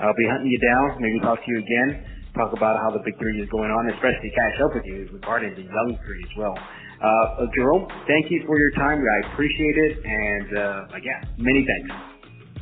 I'll 0.02 0.18
be 0.18 0.26
hunting 0.26 0.50
you 0.50 0.62
down. 0.66 0.98
Maybe 0.98 1.22
talk 1.22 1.38
to 1.38 1.50
you 1.54 1.62
again 1.62 2.12
talk 2.36 2.54
about 2.56 2.80
how 2.80 2.92
the 2.92 3.04
big 3.04 3.18
three 3.20 3.42
is 3.42 3.50
going 3.50 3.72
on, 3.72 3.92
especially 3.92 4.32
catch 4.32 4.56
up 4.64 4.72
with 4.76 4.86
you 4.86 5.10
regarding 5.12 5.52
the 5.56 5.64
young 5.68 5.90
three 6.06 6.24
as 6.24 6.34
well. 6.38 6.56
Uh, 6.56 7.46
Jerome, 7.56 7.88
thank 8.08 8.30
you 8.30 8.44
for 8.46 8.60
your 8.60 8.72
time. 8.78 9.02
I 9.02 9.34
appreciate 9.34 9.78
it, 9.78 9.94
and 10.06 10.58
uh, 10.58 10.98
again, 10.98 11.22
many 11.38 11.66
thanks. 11.66 11.92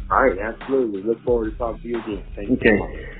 All 0.09 0.25
right, 0.25 0.37
absolutely. 0.39 1.03
Look 1.03 1.21
forward 1.23 1.51
to 1.51 1.57
talking 1.57 1.81
to 1.81 1.87
you 1.87 1.99
again. 1.99 2.23
Thank 2.35 2.49
okay. 2.57 2.77
you. 2.77 3.18